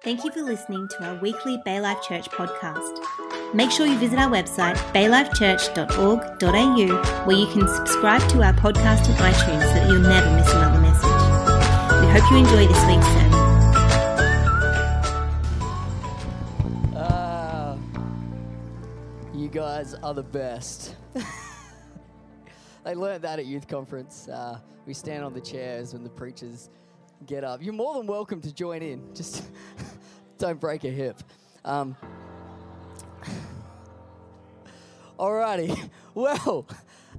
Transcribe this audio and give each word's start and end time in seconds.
Thank 0.00 0.22
you 0.22 0.30
for 0.30 0.42
listening 0.42 0.86
to 0.86 1.02
our 1.04 1.16
weekly 1.16 1.60
Bay 1.64 1.80
Life 1.80 2.00
Church 2.02 2.30
podcast. 2.30 3.00
Make 3.52 3.72
sure 3.72 3.84
you 3.84 3.98
visit 3.98 4.16
our 4.20 4.30
website, 4.30 4.76
baylifechurch.org.au, 4.92 7.24
where 7.26 7.36
you 7.36 7.46
can 7.48 7.66
subscribe 7.66 8.22
to 8.28 8.40
our 8.44 8.52
podcast 8.52 9.08
on 9.08 9.16
iTunes 9.16 9.60
so 9.60 9.74
that 9.74 9.88
you'll 9.88 9.98
never 10.02 10.30
miss 10.36 10.52
another 10.52 10.80
message. 10.80 11.10
We 12.00 12.06
hope 12.12 12.30
you 12.30 12.36
enjoy 12.36 12.68
this 12.68 12.84
week's 12.86 13.06
sermon. 13.08 13.32
Ah, 16.94 17.76
you 19.34 19.48
guys 19.48 19.94
are 19.94 20.14
the 20.14 20.22
best. 20.22 20.94
they 22.84 22.94
learned 22.94 23.24
that 23.24 23.40
at 23.40 23.46
youth 23.46 23.66
conference. 23.66 24.28
Uh, 24.28 24.60
we 24.86 24.94
stand 24.94 25.24
on 25.24 25.34
the 25.34 25.40
chairs 25.40 25.92
when 25.92 26.04
the 26.04 26.10
preachers 26.10 26.70
get 27.26 27.44
up. 27.44 27.62
You're 27.62 27.74
more 27.74 27.94
than 27.94 28.06
welcome 28.06 28.40
to 28.42 28.52
join 28.52 28.82
in. 28.82 29.14
Just 29.14 29.44
don't 30.38 30.60
break 30.60 30.84
a 30.84 30.90
hip. 30.90 31.22
Um, 31.64 31.96
alrighty. 35.18 35.90
Well, 36.14 36.66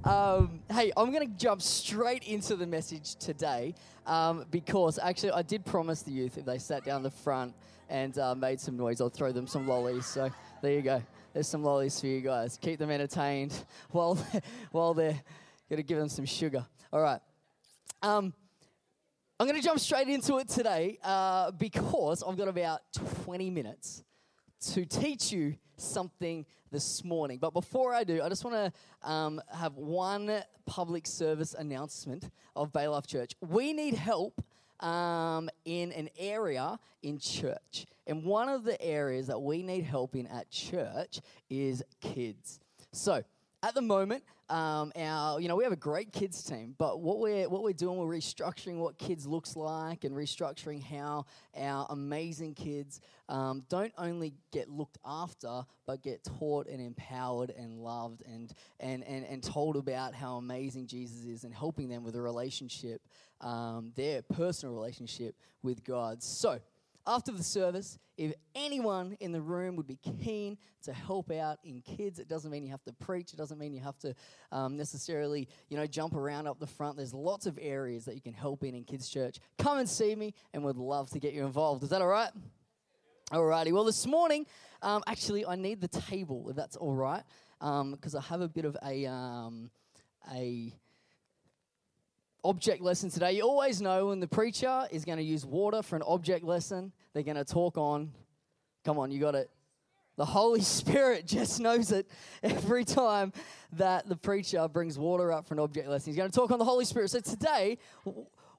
um, 0.04 0.60
hey, 0.70 0.92
I'm 0.94 1.10
going 1.10 1.26
to 1.26 1.34
jump 1.38 1.62
straight 1.62 2.24
into 2.24 2.54
the 2.54 2.66
message 2.66 3.14
today 3.14 3.74
um, 4.04 4.44
because 4.50 4.98
actually 4.98 5.32
I 5.32 5.40
did 5.40 5.64
promise 5.64 6.02
the 6.02 6.10
youth 6.10 6.36
if 6.36 6.44
they 6.44 6.58
sat 6.58 6.84
down 6.84 7.02
the 7.02 7.10
front 7.10 7.54
and 7.88 8.18
uh, 8.18 8.34
made 8.34 8.60
some 8.60 8.76
noise, 8.76 9.00
I'll 9.00 9.08
throw 9.08 9.32
them 9.32 9.46
some 9.46 9.66
lollies. 9.66 10.04
So 10.04 10.30
there 10.60 10.72
you 10.72 10.82
go. 10.82 11.02
There's 11.32 11.48
some 11.48 11.62
lollies 11.62 11.98
for 12.00 12.08
you 12.08 12.20
guys. 12.20 12.58
Keep 12.60 12.78
them 12.78 12.90
entertained 12.90 13.54
while 13.90 14.18
while 14.70 14.92
they're 14.92 15.20
going 15.68 15.78
to 15.78 15.82
give 15.82 15.98
them 15.98 16.08
some 16.08 16.26
sugar. 16.26 16.66
All 16.92 17.00
right. 17.00 17.20
Um, 18.02 18.34
I'm 19.40 19.46
going 19.46 19.58
to 19.58 19.66
jump 19.66 19.80
straight 19.80 20.06
into 20.06 20.36
it 20.36 20.50
today 20.50 20.98
uh, 21.02 21.50
because 21.52 22.22
I've 22.22 22.36
got 22.36 22.48
about 22.48 22.82
20 23.24 23.48
minutes 23.48 24.04
to 24.72 24.84
teach 24.84 25.32
you 25.32 25.56
something 25.78 26.44
this 26.70 27.02
morning. 27.04 27.38
But 27.38 27.54
before 27.54 27.94
I 27.94 28.04
do, 28.04 28.20
I 28.20 28.28
just 28.28 28.44
want 28.44 28.74
to 29.00 29.10
um, 29.10 29.40
have 29.50 29.78
one 29.78 30.42
public 30.66 31.06
service 31.06 31.54
announcement 31.54 32.28
of 32.54 32.70
Bay 32.70 32.86
Life 32.86 33.06
Church. 33.06 33.32
We 33.40 33.72
need 33.72 33.94
help 33.94 34.44
um, 34.80 35.48
in 35.64 35.90
an 35.92 36.10
area 36.18 36.78
in 37.02 37.18
church. 37.18 37.86
And 38.06 38.24
one 38.24 38.50
of 38.50 38.64
the 38.64 38.78
areas 38.82 39.28
that 39.28 39.40
we 39.40 39.62
need 39.62 39.84
help 39.84 40.16
in 40.16 40.26
at 40.26 40.50
church 40.50 41.22
is 41.48 41.82
kids. 42.02 42.60
So, 42.92 43.24
at 43.62 43.74
the 43.74 43.82
moment, 43.82 44.24
um, 44.48 44.90
our 44.96 45.40
you 45.40 45.48
know 45.48 45.54
we 45.54 45.64
have 45.64 45.72
a 45.72 45.76
great 45.76 46.12
kids 46.12 46.42
team, 46.42 46.74
but 46.78 47.00
what 47.00 47.18
we're 47.18 47.48
what 47.48 47.62
we're 47.62 47.72
doing, 47.72 47.98
we're 47.98 48.16
restructuring 48.16 48.78
what 48.78 48.98
kids 48.98 49.26
looks 49.26 49.54
like 49.54 50.04
and 50.04 50.14
restructuring 50.14 50.82
how 50.82 51.26
our 51.56 51.86
amazing 51.90 52.54
kids 52.54 53.00
um, 53.28 53.62
don't 53.68 53.92
only 53.98 54.34
get 54.50 54.68
looked 54.68 54.98
after, 55.04 55.62
but 55.86 56.02
get 56.02 56.24
taught 56.24 56.66
and 56.68 56.80
empowered 56.80 57.50
and 57.50 57.78
loved 57.78 58.22
and 58.26 58.52
and 58.80 59.04
and, 59.04 59.24
and 59.26 59.42
told 59.42 59.76
about 59.76 60.14
how 60.14 60.36
amazing 60.36 60.86
Jesus 60.86 61.24
is 61.24 61.44
and 61.44 61.54
helping 61.54 61.88
them 61.88 62.02
with 62.02 62.16
a 62.16 62.20
relationship, 62.20 63.02
um, 63.40 63.92
their 63.94 64.22
personal 64.22 64.74
relationship 64.74 65.36
with 65.62 65.84
God. 65.84 66.22
So 66.22 66.60
after 67.10 67.32
the 67.32 67.42
service, 67.42 67.98
if 68.16 68.32
anyone 68.54 69.16
in 69.18 69.32
the 69.32 69.40
room 69.40 69.74
would 69.76 69.86
be 69.86 69.98
keen 70.22 70.56
to 70.84 70.92
help 70.92 71.30
out 71.32 71.58
in 71.64 71.82
kids, 71.82 72.20
it 72.20 72.28
doesn't 72.28 72.50
mean 72.50 72.62
you 72.62 72.70
have 72.70 72.84
to 72.84 72.92
preach. 72.92 73.32
It 73.32 73.36
doesn't 73.36 73.58
mean 73.58 73.74
you 73.74 73.80
have 73.80 73.98
to 73.98 74.14
um, 74.52 74.76
necessarily, 74.76 75.48
you 75.68 75.76
know, 75.76 75.86
jump 75.86 76.14
around 76.14 76.46
up 76.46 76.60
the 76.60 76.66
front. 76.68 76.96
There's 76.96 77.12
lots 77.12 77.46
of 77.46 77.58
areas 77.60 78.04
that 78.04 78.14
you 78.14 78.20
can 78.20 78.32
help 78.32 78.62
in 78.62 78.74
in 78.74 78.84
kids' 78.84 79.08
church. 79.08 79.38
Come 79.58 79.78
and 79.78 79.88
see 79.88 80.14
me, 80.14 80.34
and 80.54 80.62
we'd 80.62 80.76
love 80.76 81.10
to 81.10 81.18
get 81.18 81.32
you 81.32 81.44
involved. 81.44 81.82
Is 81.82 81.90
that 81.90 82.00
all 82.00 82.08
right? 82.08 82.30
Alrighty. 83.32 83.72
Well, 83.72 83.84
this 83.84 84.06
morning, 84.06 84.46
um, 84.82 85.02
actually, 85.06 85.44
I 85.44 85.56
need 85.56 85.80
the 85.80 85.88
table 85.88 86.48
if 86.48 86.56
that's 86.56 86.76
all 86.76 86.94
right, 86.94 87.22
because 87.58 88.14
um, 88.14 88.18
I 88.18 88.22
have 88.22 88.40
a 88.40 88.48
bit 88.48 88.64
of 88.64 88.76
a 88.84 89.06
um, 89.06 89.70
a 90.32 90.72
object 92.44 92.82
lesson 92.82 93.10
today. 93.10 93.32
You 93.32 93.42
always 93.42 93.80
know 93.80 94.06
when 94.06 94.20
the 94.20 94.28
preacher 94.28 94.86
is 94.90 95.04
going 95.04 95.18
to 95.18 95.24
use 95.24 95.44
water 95.44 95.82
for 95.82 95.96
an 95.96 96.02
object 96.02 96.44
lesson, 96.44 96.92
they're 97.12 97.22
going 97.22 97.36
to 97.36 97.44
talk 97.44 97.76
on. 97.76 98.12
Come 98.84 98.98
on, 98.98 99.10
you 99.10 99.20
got 99.20 99.34
it. 99.34 99.50
The 100.16 100.24
Holy 100.24 100.60
Spirit 100.80 101.26
just 101.26 101.60
knows 101.60 101.92
it 101.92 102.08
every 102.42 102.84
time 102.84 103.32
that 103.72 104.08
the 104.08 104.16
preacher 104.16 104.68
brings 104.68 104.98
water 104.98 105.32
up 105.32 105.46
for 105.46 105.54
an 105.54 105.60
object 105.60 105.88
lesson. 105.88 106.12
He's 106.12 106.16
going 106.16 106.30
to 106.30 106.36
talk 106.36 106.50
on 106.50 106.58
the 106.58 106.64
Holy 106.64 106.84
Spirit. 106.84 107.10
So 107.10 107.20
today, 107.20 107.78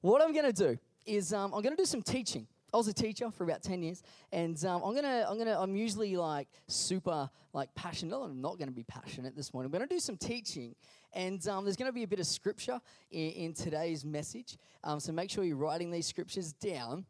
what 0.01 0.21
I'm 0.21 0.33
going 0.33 0.51
to 0.51 0.53
do 0.53 0.79
is 1.05 1.33
um, 1.33 1.53
I'm 1.53 1.61
going 1.61 1.75
to 1.75 1.81
do 1.81 1.85
some 1.85 2.01
teaching. 2.01 2.47
I 2.73 2.77
was 2.77 2.87
a 2.87 2.93
teacher 2.93 3.29
for 3.31 3.43
about 3.43 3.61
10 3.63 3.83
years, 3.83 4.01
and 4.31 4.63
um, 4.65 4.81
I'm 4.83 4.95
gonna, 4.95 5.25
I'm 5.29 5.37
gonna, 5.37 5.59
I'm 5.59 5.75
usually 5.75 6.15
like 6.15 6.47
super 6.67 7.29
like 7.53 7.73
passionate. 7.75 8.17
I'm 8.17 8.41
not 8.41 8.59
gonna 8.59 8.71
be 8.71 8.83
passionate 8.83 9.35
this 9.35 9.53
morning. 9.53 9.67
I'm 9.67 9.73
gonna 9.73 9.87
do 9.87 9.99
some 9.99 10.15
teaching, 10.15 10.73
and 11.13 11.45
um, 11.49 11.65
there's 11.65 11.75
gonna 11.75 11.91
be 11.91 12.03
a 12.03 12.07
bit 12.07 12.19
of 12.19 12.27
scripture 12.27 12.79
in, 13.11 13.31
in 13.31 13.53
today's 13.53 14.05
message. 14.05 14.57
Um, 14.85 15.01
so 15.01 15.11
make 15.11 15.29
sure 15.29 15.43
you're 15.43 15.57
writing 15.57 15.91
these 15.91 16.07
scriptures 16.07 16.53
down. 16.53 17.05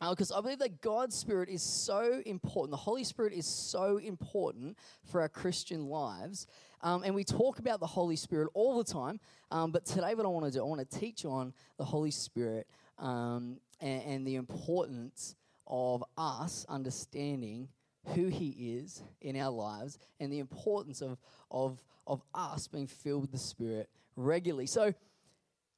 Because 0.00 0.32
uh, 0.32 0.38
I 0.38 0.40
believe 0.40 0.58
that 0.58 0.80
God's 0.80 1.14
Spirit 1.14 1.48
is 1.48 1.62
so 1.62 2.20
important. 2.26 2.72
The 2.72 2.76
Holy 2.76 3.04
Spirit 3.04 3.32
is 3.32 3.46
so 3.46 3.98
important 3.98 4.76
for 5.04 5.20
our 5.20 5.28
Christian 5.28 5.86
lives. 5.86 6.46
Um, 6.80 7.02
and 7.04 7.14
we 7.14 7.24
talk 7.24 7.60
about 7.60 7.80
the 7.80 7.86
Holy 7.86 8.16
Spirit 8.16 8.48
all 8.54 8.76
the 8.76 8.92
time. 8.92 9.20
Um, 9.50 9.70
but 9.70 9.86
today, 9.86 10.14
what 10.14 10.26
I 10.26 10.28
want 10.28 10.46
to 10.46 10.52
do, 10.52 10.60
I 10.60 10.64
want 10.64 10.88
to 10.88 10.98
teach 10.98 11.24
on 11.24 11.54
the 11.78 11.84
Holy 11.84 12.10
Spirit 12.10 12.66
um, 12.98 13.58
and, 13.80 14.02
and 14.02 14.26
the 14.26 14.36
importance 14.36 15.34
of 15.66 16.04
us 16.16 16.66
understanding 16.68 17.68
who 18.14 18.26
He 18.28 18.78
is 18.78 19.02
in 19.20 19.36
our 19.36 19.50
lives 19.50 19.98
and 20.20 20.32
the 20.32 20.38
importance 20.38 21.00
of, 21.00 21.18
of, 21.50 21.82
of 22.06 22.22
us 22.34 22.68
being 22.68 22.86
filled 22.86 23.22
with 23.22 23.32
the 23.32 23.38
Spirit 23.38 23.88
regularly. 24.16 24.66
So, 24.66 24.94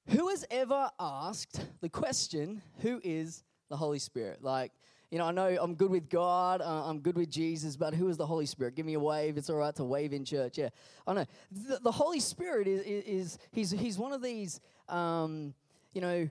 who 0.08 0.28
has 0.28 0.44
ever 0.50 0.88
asked 1.00 1.66
the 1.80 1.88
question, 1.88 2.62
Who 2.80 3.00
is 3.02 3.42
the 3.68 3.76
Holy 3.76 3.98
Spirit? 3.98 4.42
Like, 4.42 4.72
you 5.10 5.18
know, 5.18 5.24
I 5.24 5.32
know 5.32 5.56
I'm 5.60 5.74
good 5.74 5.90
with 5.90 6.08
God, 6.08 6.60
uh, 6.60 6.88
I'm 6.88 7.00
good 7.00 7.16
with 7.16 7.30
Jesus, 7.30 7.76
but 7.76 7.94
who 7.94 8.08
is 8.08 8.16
the 8.16 8.26
Holy 8.26 8.46
Spirit? 8.46 8.74
Give 8.74 8.86
me 8.86 8.94
a 8.94 9.00
wave. 9.00 9.36
It's 9.36 9.48
all 9.48 9.56
right 9.56 9.74
to 9.76 9.84
wave 9.84 10.12
in 10.12 10.24
church. 10.24 10.58
Yeah, 10.58 10.70
I 11.06 11.14
know. 11.14 11.26
The, 11.52 11.78
the 11.82 11.92
Holy 11.92 12.20
Spirit 12.20 12.66
is, 12.66 12.80
is, 12.80 13.04
is, 13.04 13.38
he's, 13.52 13.70
he's 13.70 13.98
one 13.98 14.12
of 14.12 14.20
these, 14.20 14.60
um, 14.88 15.54
you 15.92 16.00
know, 16.00 16.28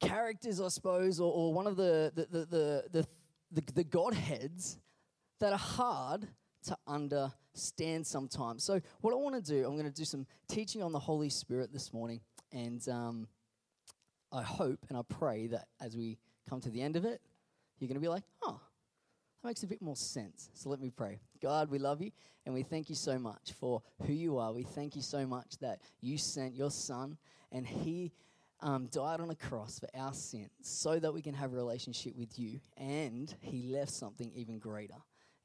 characters, 0.00 0.60
I 0.60 0.68
suppose, 0.68 1.20
or, 1.20 1.32
or 1.32 1.52
one 1.52 1.66
of 1.66 1.76
the 1.76 2.12
the, 2.14 2.26
the, 2.26 2.84
the, 2.92 3.06
the, 3.52 3.72
the 3.72 3.84
Godheads 3.84 4.78
that 5.40 5.52
are 5.52 5.58
hard 5.58 6.26
to 6.66 6.76
understand 6.86 8.06
sometimes. 8.06 8.64
So, 8.64 8.80
what 9.00 9.12
I 9.12 9.16
want 9.16 9.42
to 9.42 9.42
do, 9.42 9.66
I'm 9.66 9.74
going 9.76 9.90
to 9.90 9.90
do 9.90 10.04
some 10.04 10.26
teaching 10.48 10.82
on 10.82 10.92
the 10.92 10.98
Holy 10.98 11.30
Spirit 11.30 11.72
this 11.72 11.92
morning. 11.92 12.20
And 12.52 12.86
um, 12.88 13.28
I 14.32 14.42
hope 14.42 14.80
and 14.88 14.98
I 14.98 15.02
pray 15.08 15.46
that 15.48 15.68
as 15.80 15.96
we 15.96 16.18
come 16.48 16.60
to 16.60 16.70
the 16.70 16.82
end 16.82 16.96
of 16.96 17.04
it, 17.04 17.20
you're 17.78 17.88
going 17.88 17.94
to 17.94 18.00
be 18.00 18.08
like, 18.08 18.24
oh, 18.42 18.60
that 19.42 19.48
makes 19.48 19.62
a 19.62 19.66
bit 19.66 19.80
more 19.80 19.96
sense. 19.96 20.50
So 20.52 20.68
let 20.68 20.80
me 20.80 20.90
pray. 20.90 21.20
God, 21.42 21.70
we 21.70 21.78
love 21.78 22.02
you 22.02 22.10
and 22.44 22.54
we 22.54 22.62
thank 22.62 22.90
you 22.90 22.94
so 22.94 23.18
much 23.18 23.52
for 23.58 23.82
who 24.06 24.12
you 24.12 24.38
are. 24.38 24.52
We 24.52 24.64
thank 24.64 24.96
you 24.96 25.02
so 25.02 25.26
much 25.26 25.58
that 25.60 25.80
you 26.00 26.18
sent 26.18 26.54
your 26.54 26.70
son 26.70 27.16
and 27.50 27.66
he 27.66 28.12
um, 28.62 28.86
died 28.86 29.20
on 29.20 29.30
a 29.30 29.34
cross 29.34 29.78
for 29.78 29.88
our 29.94 30.12
sins 30.12 30.50
so 30.62 30.98
that 30.98 31.12
we 31.12 31.22
can 31.22 31.34
have 31.34 31.52
a 31.52 31.56
relationship 31.56 32.16
with 32.16 32.38
you. 32.38 32.60
And 32.76 33.34
he 33.40 33.62
left 33.62 33.92
something 33.92 34.30
even 34.34 34.58
greater, 34.58 34.96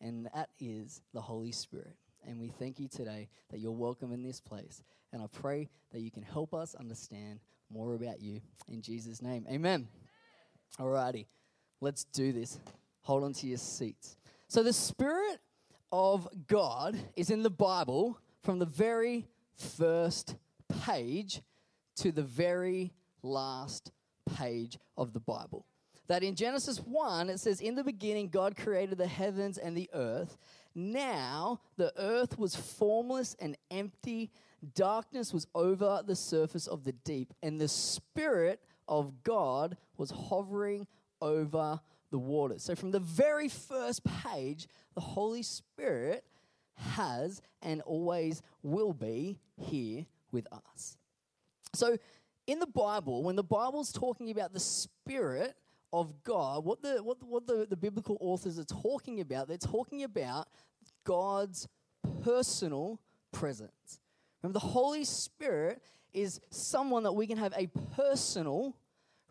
and 0.01 0.27
that 0.33 0.49
is 0.59 1.01
the 1.13 1.21
Holy 1.21 1.51
Spirit. 1.51 1.95
And 2.27 2.39
we 2.39 2.49
thank 2.49 2.79
you 2.79 2.87
today 2.87 3.29
that 3.51 3.59
you're 3.59 3.71
welcome 3.71 4.11
in 4.11 4.23
this 4.23 4.41
place. 4.41 4.81
And 5.13 5.21
I 5.21 5.27
pray 5.27 5.69
that 5.91 6.01
you 6.01 6.11
can 6.11 6.23
help 6.23 6.53
us 6.53 6.75
understand 6.75 7.39
more 7.69 7.93
about 7.93 8.21
you. 8.21 8.41
In 8.67 8.81
Jesus' 8.81 9.21
name, 9.21 9.45
amen. 9.49 9.87
Alrighty, 10.79 11.27
let's 11.81 12.03
do 12.05 12.31
this. 12.31 12.59
Hold 13.01 13.23
on 13.23 13.33
to 13.33 13.47
your 13.47 13.57
seats. 13.57 14.17
So, 14.47 14.63
the 14.63 14.73
Spirit 14.73 15.39
of 15.91 16.27
God 16.47 16.97
is 17.15 17.29
in 17.29 17.43
the 17.43 17.49
Bible 17.49 18.19
from 18.43 18.59
the 18.59 18.65
very 18.65 19.27
first 19.57 20.35
page 20.83 21.41
to 21.97 22.11
the 22.11 22.23
very 22.23 22.91
last 23.25 23.91
page 24.37 24.77
of 24.97 25.13
the 25.13 25.19
Bible. 25.19 25.65
That 26.07 26.23
in 26.23 26.35
Genesis 26.35 26.77
1, 26.77 27.29
it 27.29 27.39
says, 27.39 27.61
In 27.61 27.75
the 27.75 27.83
beginning, 27.83 28.29
God 28.29 28.55
created 28.55 28.97
the 28.97 29.07
heavens 29.07 29.57
and 29.57 29.75
the 29.75 29.89
earth. 29.93 30.37
Now 30.75 31.61
the 31.77 31.93
earth 31.97 32.37
was 32.37 32.55
formless 32.55 33.35
and 33.39 33.57
empty. 33.71 34.29
Darkness 34.75 35.33
was 35.33 35.47
over 35.55 36.03
the 36.05 36.15
surface 36.15 36.67
of 36.67 36.83
the 36.83 36.91
deep, 36.91 37.33
and 37.41 37.59
the 37.59 37.67
Spirit 37.67 38.61
of 38.87 39.23
God 39.23 39.77
was 39.97 40.11
hovering 40.11 40.85
over 41.21 41.79
the 42.11 42.19
waters. 42.19 42.63
So, 42.63 42.75
from 42.75 42.91
the 42.91 42.99
very 42.99 43.47
first 43.47 44.03
page, 44.03 44.67
the 44.93 45.01
Holy 45.01 45.43
Spirit 45.43 46.23
has 46.75 47.41
and 47.61 47.81
always 47.81 48.41
will 48.61 48.93
be 48.93 49.39
here 49.57 50.05
with 50.31 50.47
us. 50.51 50.97
So, 51.73 51.97
in 52.47 52.59
the 52.59 52.67
Bible, 52.67 53.23
when 53.23 53.35
the 53.35 53.43
Bible's 53.43 53.91
talking 53.91 54.31
about 54.31 54.53
the 54.53 54.59
Spirit 54.59 55.55
of 55.91 56.23
God, 56.23 56.65
what 56.65 56.81
the 56.81 57.01
what, 57.03 57.17
what 57.23 57.47
the, 57.47 57.65
the 57.69 57.75
biblical 57.75 58.17
authors 58.19 58.59
are 58.59 58.65
talking 58.65 59.21
about, 59.21 59.47
they're 59.47 59.57
talking 59.57 60.03
about 60.03 60.47
God's 61.03 61.67
personal 62.23 62.99
presence. 63.31 63.99
Remember, 64.41 64.59
the 64.59 64.65
Holy 64.65 65.05
Spirit 65.05 65.81
is 66.13 66.39
someone 66.49 67.03
that 67.03 67.13
we 67.13 67.27
can 67.27 67.37
have 67.37 67.53
a 67.57 67.67
personal 67.95 68.75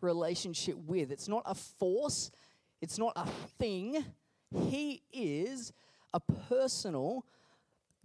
relationship 0.00 0.76
with. 0.76 1.10
It's 1.10 1.28
not 1.28 1.42
a 1.46 1.54
force, 1.54 2.30
it's 2.80 2.98
not 2.98 3.12
a 3.16 3.26
thing. 3.58 4.04
He 4.68 5.02
is 5.12 5.72
a 6.12 6.20
personal 6.20 7.24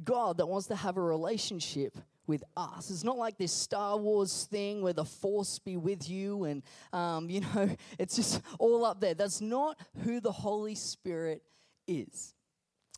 God 0.03 0.37
that 0.37 0.47
wants 0.47 0.67
to 0.67 0.75
have 0.75 0.97
a 0.97 1.01
relationship 1.01 1.97
with 2.29 2.43
us. 2.55 2.91
It's 2.91 3.03
not 3.03 3.17
like 3.17 3.37
this 3.37 3.51
Star 3.51 3.97
Wars 3.97 4.47
thing 4.49 4.81
where 4.81 4.93
the 4.93 5.03
Force 5.03 5.59
be 5.59 5.75
with 5.75 6.07
you 6.07 6.45
and, 6.45 6.63
um, 6.93 7.29
you 7.29 7.41
know, 7.41 7.75
it's 7.99 8.15
just 8.15 8.41
all 8.59 8.85
up 8.85 9.01
there. 9.01 9.15
That's 9.15 9.41
not 9.41 9.77
who 10.03 10.21
the 10.21 10.31
Holy 10.31 10.75
Spirit 10.75 11.41
is. 11.87 12.35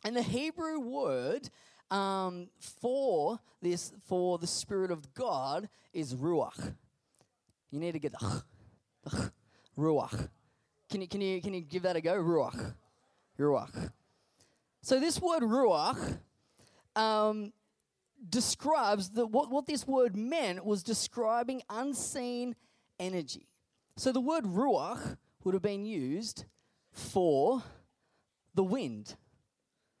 And 0.04 0.14
the 0.14 0.22
Hebrew 0.22 0.78
word 0.78 1.48
um, 1.90 2.48
for 2.80 3.40
this, 3.62 3.92
for 4.06 4.38
the 4.38 4.46
Spirit 4.46 4.90
of 4.90 5.14
God, 5.14 5.68
is 5.92 6.14
ruach. 6.14 6.74
You 7.70 7.80
need 7.80 7.92
to 7.92 7.98
get 7.98 8.12
the, 8.12 8.42
the 9.04 9.32
ruach. 9.78 10.28
Can 10.90 11.00
you, 11.00 11.08
can, 11.08 11.22
you, 11.22 11.40
can 11.40 11.54
you 11.54 11.62
give 11.62 11.84
that 11.84 11.96
a 11.96 12.02
go? 12.02 12.14
Ruach. 12.14 12.74
Ruach. 13.38 13.92
So 14.82 15.00
this 15.00 15.20
word 15.20 15.42
ruach 15.42 16.18
um, 16.94 17.52
describes 18.28 19.10
that 19.10 19.26
what, 19.26 19.50
what 19.50 19.66
this 19.66 19.86
word 19.86 20.16
meant 20.16 20.64
was 20.64 20.82
describing 20.82 21.62
unseen 21.68 22.54
energy. 22.98 23.48
So 23.96 24.12
the 24.12 24.20
word 24.20 24.44
ruach 24.44 25.16
would 25.44 25.54
have 25.54 25.62
been 25.62 25.84
used 25.84 26.44
for 26.92 27.62
the 28.54 28.62
wind. 28.62 29.16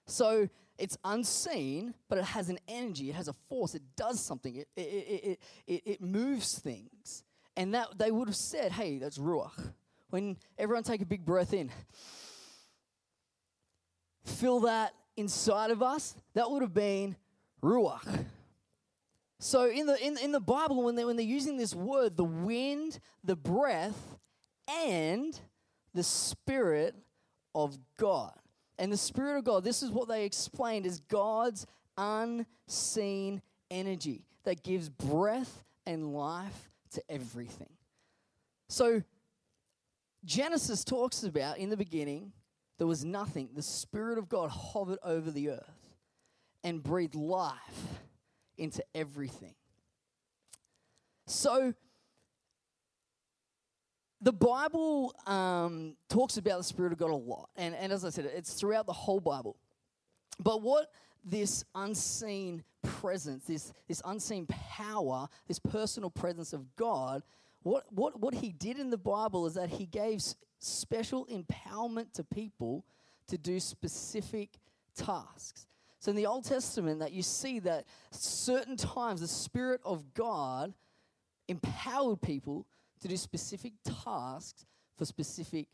So 0.06 0.48
it's 0.78 0.96
unseen, 1.04 1.94
but 2.08 2.18
it 2.18 2.24
has 2.24 2.48
an 2.48 2.58
energy, 2.68 3.10
it 3.10 3.14
has 3.14 3.28
a 3.28 3.34
force, 3.48 3.74
it 3.74 3.82
does 3.96 4.20
something, 4.20 4.56
it, 4.56 4.68
it, 4.76 4.80
it, 4.80 5.40
it, 5.66 5.82
it 5.86 6.00
moves 6.00 6.58
things. 6.58 7.24
And 7.56 7.74
that 7.74 7.98
they 7.98 8.10
would 8.10 8.28
have 8.28 8.36
said, 8.36 8.72
hey, 8.72 8.98
that's 8.98 9.18
Ruach. 9.18 9.72
When 10.10 10.36
everyone 10.58 10.84
take 10.84 11.02
a 11.02 11.06
big 11.06 11.24
breath 11.24 11.52
in, 11.52 11.70
feel 14.24 14.60
that 14.60 14.92
inside 15.16 15.70
of 15.70 15.82
us, 15.82 16.14
that 16.34 16.50
would 16.50 16.62
have 16.62 16.74
been 16.74 17.16
Ruach. 17.62 18.26
So 19.40 19.68
in 19.68 19.86
the 19.86 20.04
in, 20.04 20.18
in 20.18 20.32
the 20.32 20.40
Bible, 20.40 20.82
when 20.84 20.94
they 20.94 21.04
when 21.04 21.16
they're 21.16 21.24
using 21.24 21.56
this 21.56 21.74
word, 21.74 22.16
the 22.16 22.24
wind, 22.24 22.98
the 23.24 23.36
breath, 23.36 24.16
and 24.68 25.38
the 25.94 26.02
spirit 26.02 26.94
of 27.54 27.78
God. 27.98 28.32
And 28.78 28.92
the 28.92 28.96
Spirit 28.96 29.38
of 29.38 29.44
God, 29.44 29.64
this 29.64 29.82
is 29.82 29.90
what 29.90 30.08
they 30.08 30.24
explained 30.24 30.86
as 30.86 31.00
God's 31.00 31.66
unseen 31.96 33.42
energy 33.70 34.24
that 34.44 34.62
gives 34.62 34.88
breath 34.88 35.64
and 35.86 36.14
life 36.14 36.70
to 36.92 37.02
everything. 37.08 37.68
So, 38.68 39.02
Genesis 40.24 40.84
talks 40.84 41.22
about 41.22 41.58
in 41.58 41.68
the 41.68 41.76
beginning, 41.76 42.32
there 42.78 42.86
was 42.86 43.04
nothing. 43.04 43.50
The 43.54 43.62
Spirit 43.62 44.18
of 44.18 44.28
God 44.28 44.50
hovered 44.50 44.98
over 45.02 45.30
the 45.30 45.50
earth 45.50 45.81
and 46.64 46.82
breathe 46.82 47.14
life 47.14 48.00
into 48.56 48.84
everything. 48.94 49.54
So, 51.26 51.74
the 54.20 54.32
Bible 54.32 55.14
um, 55.26 55.96
talks 56.08 56.36
about 56.36 56.58
the 56.58 56.64
Spirit 56.64 56.92
of 56.92 56.98
God 56.98 57.10
a 57.10 57.16
lot. 57.16 57.50
And, 57.56 57.74
and 57.74 57.92
as 57.92 58.04
I 58.04 58.10
said, 58.10 58.26
it's 58.26 58.54
throughout 58.54 58.86
the 58.86 58.92
whole 58.92 59.18
Bible. 59.18 59.56
But 60.38 60.62
what 60.62 60.92
this 61.24 61.64
unseen 61.74 62.62
presence, 62.82 63.44
this, 63.44 63.72
this 63.88 64.00
unseen 64.04 64.46
power, 64.46 65.28
this 65.48 65.58
personal 65.58 66.10
presence 66.10 66.52
of 66.52 66.76
God, 66.76 67.22
what, 67.62 67.84
what, 67.90 68.20
what 68.20 68.34
he 68.34 68.52
did 68.52 68.78
in 68.78 68.90
the 68.90 68.98
Bible 68.98 69.46
is 69.46 69.54
that 69.54 69.70
he 69.70 69.86
gave 69.86 70.20
special 70.58 71.26
empowerment 71.26 72.12
to 72.14 72.24
people 72.24 72.84
to 73.28 73.38
do 73.38 73.58
specific 73.58 74.50
tasks. 74.96 75.66
So 76.02 76.10
in 76.10 76.16
the 76.16 76.26
Old 76.26 76.44
Testament, 76.44 76.98
that 76.98 77.12
you 77.12 77.22
see 77.22 77.60
that 77.60 77.84
certain 78.10 78.76
times 78.76 79.20
the 79.20 79.28
Spirit 79.28 79.80
of 79.84 80.14
God 80.14 80.74
empowered 81.46 82.20
people 82.20 82.66
to 83.02 83.06
do 83.06 83.16
specific 83.16 83.74
tasks 83.84 84.66
for 84.98 85.04
specific 85.04 85.68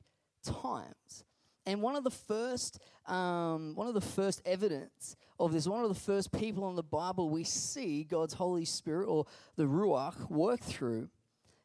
times. 0.44 1.24
And 1.64 1.80
one 1.80 1.96
of 1.96 2.04
the 2.04 2.10
first, 2.10 2.78
um, 3.06 3.74
one 3.74 3.86
of 3.86 3.94
the 3.94 4.02
first 4.02 4.42
evidence 4.44 5.16
of 5.40 5.54
this, 5.54 5.66
one 5.66 5.82
of 5.82 5.88
the 5.88 5.98
first 5.98 6.30
people 6.30 6.68
in 6.68 6.76
the 6.76 6.82
Bible 6.82 7.30
we 7.30 7.44
see 7.44 8.04
God's 8.04 8.34
Holy 8.34 8.66
Spirit 8.66 9.06
or 9.06 9.24
the 9.56 9.64
Ruach 9.64 10.30
work 10.30 10.60
through 10.60 11.08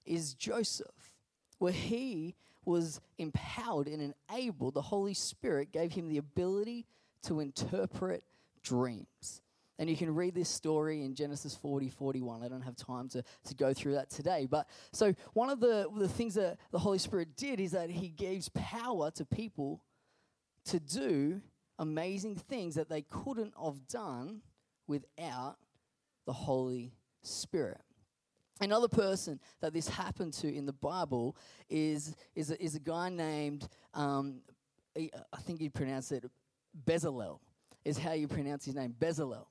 is 0.05 0.35
Joseph, 0.35 1.17
where 1.57 1.73
he 1.73 2.33
was 2.63 3.01
empowered 3.17 3.89
and 3.89 4.13
enabled. 4.29 4.73
The 4.73 4.83
Holy 4.83 5.13
Spirit 5.13 5.73
gave 5.73 5.91
him 5.91 6.07
the 6.07 6.17
ability 6.17 6.85
to 7.23 7.41
interpret 7.41 8.23
dreams. 8.63 9.41
And 9.79 9.89
you 9.89 9.97
can 9.97 10.13
read 10.13 10.35
this 10.35 10.49
story 10.49 11.03
in 11.03 11.15
Genesis 11.15 11.55
40, 11.55 11.89
41. 11.89 12.43
I 12.43 12.47
don't 12.47 12.61
have 12.61 12.75
time 12.75 13.09
to, 13.09 13.23
to 13.45 13.55
go 13.55 13.73
through 13.73 13.93
that 13.93 14.09
today. 14.09 14.47
But 14.49 14.67
so, 14.91 15.13
one 15.33 15.49
of 15.49 15.59
the, 15.59 15.89
the 15.95 16.07
things 16.07 16.35
that 16.35 16.57
the 16.71 16.79
Holy 16.79 16.99
Spirit 16.99 17.35
did 17.35 17.59
is 17.59 17.71
that 17.71 17.89
He 17.89 18.09
gives 18.09 18.49
power 18.49 19.09
to 19.11 19.25
people 19.25 19.83
to 20.65 20.79
do 20.79 21.41
amazing 21.79 22.35
things 22.35 22.75
that 22.75 22.87
they 22.87 23.01
couldn't 23.01 23.53
have 23.61 23.87
done 23.87 24.41
without 24.87 25.57
the 26.25 26.33
Holy 26.33 26.93
Spirit. 27.21 27.81
Another 28.61 28.87
person 28.87 29.39
that 29.61 29.73
this 29.73 29.89
happened 29.89 30.33
to 30.33 30.53
in 30.53 30.65
the 30.65 30.73
Bible 30.73 31.35
is, 31.69 32.15
is, 32.35 32.51
a, 32.51 32.63
is 32.63 32.75
a 32.75 32.79
guy 32.79 33.09
named, 33.09 33.67
um, 33.93 34.41
I 34.95 35.41
think 35.41 35.59
you 35.59 35.69
pronounce 35.71 36.11
it 36.11 36.23
Bezalel, 36.87 37.39
is 37.85 37.97
how 37.97 38.13
you 38.13 38.27
pronounce 38.27 38.65
his 38.65 38.75
name, 38.75 38.95
Bezalel. 38.99 39.45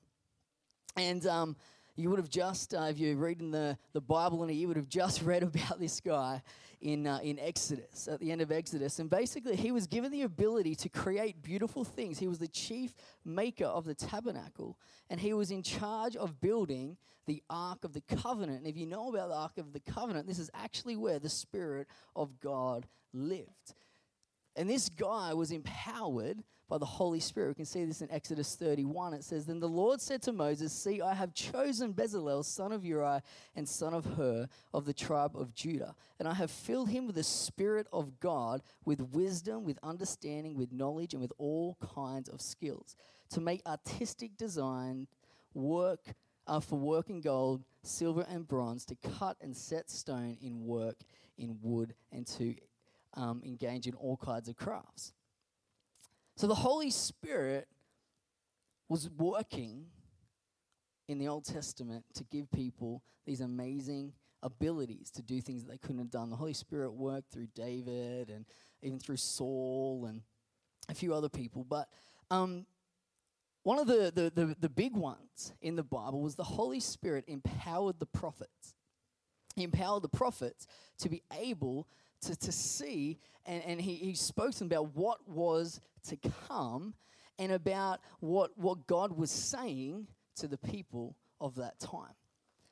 And 0.95 1.25
um, 1.25 1.55
you 1.95 2.09
would 2.09 2.19
have 2.19 2.29
just, 2.29 2.73
uh, 2.73 2.87
if 2.89 2.97
you're 2.97 3.15
reading 3.15 3.51
the, 3.51 3.77
the 3.93 4.01
Bible 4.01 4.43
in 4.43 4.49
year, 4.49 4.57
you 4.57 4.67
would 4.67 4.77
have 4.77 4.89
just 4.89 5.21
read 5.23 5.43
about 5.43 5.79
this 5.79 5.99
guy 5.99 6.41
in, 6.81 7.07
uh, 7.07 7.19
in 7.23 7.39
Exodus, 7.39 8.07
at 8.07 8.19
the 8.19 8.31
end 8.31 8.41
of 8.41 8.51
Exodus. 8.51 8.99
And 8.99 9.09
basically, 9.09 9.55
he 9.55 9.71
was 9.71 9.87
given 9.87 10.11
the 10.11 10.23
ability 10.23 10.75
to 10.75 10.89
create 10.89 11.41
beautiful 11.41 11.83
things. 11.83 12.19
He 12.19 12.27
was 12.27 12.39
the 12.39 12.47
chief 12.47 12.93
maker 13.23 13.65
of 13.65 13.85
the 13.85 13.95
tabernacle, 13.95 14.77
and 15.09 15.19
he 15.19 15.33
was 15.33 15.49
in 15.49 15.63
charge 15.63 16.15
of 16.15 16.41
building 16.41 16.97
the 17.25 17.41
Ark 17.49 17.85
of 17.85 17.93
the 17.93 18.01
Covenant. 18.01 18.59
And 18.59 18.67
if 18.67 18.75
you 18.75 18.85
know 18.85 19.09
about 19.09 19.29
the 19.29 19.35
Ark 19.35 19.57
of 19.57 19.71
the 19.71 19.79
Covenant, 19.79 20.27
this 20.27 20.39
is 20.39 20.51
actually 20.53 20.97
where 20.97 21.19
the 21.19 21.29
Spirit 21.29 21.87
of 22.15 22.39
God 22.39 22.85
lived. 23.13 23.73
And 24.55 24.69
this 24.69 24.89
guy 24.89 25.33
was 25.33 25.51
empowered 25.51 26.43
by 26.69 26.77
the 26.77 26.85
Holy 26.85 27.19
Spirit. 27.19 27.49
We 27.49 27.53
can 27.55 27.65
see 27.65 27.85
this 27.85 28.01
in 28.01 28.11
Exodus 28.11 28.55
31. 28.55 29.13
It 29.13 29.23
says, 29.23 29.45
Then 29.45 29.59
the 29.59 29.67
Lord 29.67 30.01
said 30.01 30.21
to 30.23 30.33
Moses, 30.33 30.73
See, 30.73 31.01
I 31.01 31.13
have 31.13 31.33
chosen 31.33 31.93
Bezalel, 31.93 32.43
son 32.43 32.71
of 32.71 32.85
Uri, 32.85 33.19
and 33.55 33.67
son 33.67 33.93
of 33.93 34.05
Hur, 34.05 34.47
of 34.73 34.85
the 34.85 34.93
tribe 34.93 35.35
of 35.35 35.53
Judah. 35.53 35.95
And 36.19 36.27
I 36.27 36.33
have 36.33 36.51
filled 36.51 36.89
him 36.89 37.05
with 37.05 37.15
the 37.15 37.23
Spirit 37.23 37.87
of 37.91 38.19
God, 38.19 38.61
with 38.85 39.01
wisdom, 39.01 39.65
with 39.65 39.77
understanding, 39.83 40.55
with 40.55 40.71
knowledge, 40.71 41.13
and 41.13 41.21
with 41.21 41.33
all 41.37 41.77
kinds 41.95 42.29
of 42.29 42.41
skills, 42.41 42.95
to 43.31 43.41
make 43.41 43.61
artistic 43.65 44.37
design 44.37 45.07
work 45.53 46.13
uh, 46.47 46.59
for 46.59 46.77
work 46.77 47.09
in 47.09 47.21
gold, 47.21 47.63
silver, 47.83 48.25
and 48.29 48.47
bronze, 48.47 48.85
to 48.85 48.95
cut 48.95 49.37
and 49.41 49.55
set 49.55 49.89
stone 49.89 50.37
in 50.41 50.65
work 50.65 50.97
in 51.37 51.57
wood, 51.61 51.93
and 52.11 52.27
to 52.27 52.55
um, 53.15 53.41
engage 53.45 53.87
in 53.87 53.93
all 53.95 54.17
kinds 54.17 54.49
of 54.49 54.55
crafts. 54.55 55.13
So 56.35 56.47
the 56.47 56.55
Holy 56.55 56.89
Spirit 56.89 57.67
was 58.89 59.09
working 59.09 59.85
in 61.07 61.19
the 61.19 61.27
Old 61.27 61.45
Testament 61.45 62.05
to 62.15 62.23
give 62.23 62.51
people 62.51 63.03
these 63.25 63.41
amazing 63.41 64.13
abilities 64.41 65.09
to 65.11 65.21
do 65.21 65.41
things 65.41 65.63
that 65.63 65.71
they 65.71 65.77
couldn't 65.77 65.99
have 65.99 66.09
done. 66.09 66.29
The 66.29 66.35
Holy 66.35 66.53
Spirit 66.53 66.91
worked 66.91 67.31
through 67.31 67.47
David 67.55 68.29
and 68.29 68.45
even 68.81 68.99
through 68.99 69.17
Saul 69.17 70.05
and 70.07 70.21
a 70.89 70.93
few 70.93 71.13
other 71.13 71.29
people. 71.29 71.63
But 71.63 71.87
um, 72.29 72.65
one 73.63 73.79
of 73.79 73.87
the, 73.87 74.11
the, 74.13 74.31
the, 74.33 74.55
the 74.59 74.69
big 74.69 74.95
ones 74.95 75.53
in 75.61 75.75
the 75.75 75.83
Bible 75.83 76.21
was 76.21 76.35
the 76.35 76.43
Holy 76.43 76.81
Spirit 76.81 77.23
empowered 77.27 77.99
the 77.99 78.05
prophets. 78.05 78.75
He 79.55 79.63
empowered 79.63 80.03
the 80.03 80.09
prophets 80.09 80.67
to 80.99 81.09
be 81.09 81.21
able 81.31 81.87
to, 82.25 82.35
to 82.35 82.51
see, 82.51 83.19
and, 83.45 83.63
and 83.63 83.81
he, 83.81 83.95
he 83.95 84.13
spoke 84.15 84.51
to 84.53 84.59
them 84.59 84.67
about 84.67 84.95
what 84.95 85.27
was 85.27 85.79
to 86.07 86.17
come 86.47 86.93
and 87.39 87.51
about 87.51 87.99
what, 88.19 88.57
what 88.57 88.87
God 88.87 89.17
was 89.17 89.31
saying 89.31 90.07
to 90.37 90.47
the 90.47 90.57
people 90.57 91.15
of 91.39 91.55
that 91.55 91.79
time. 91.79 92.13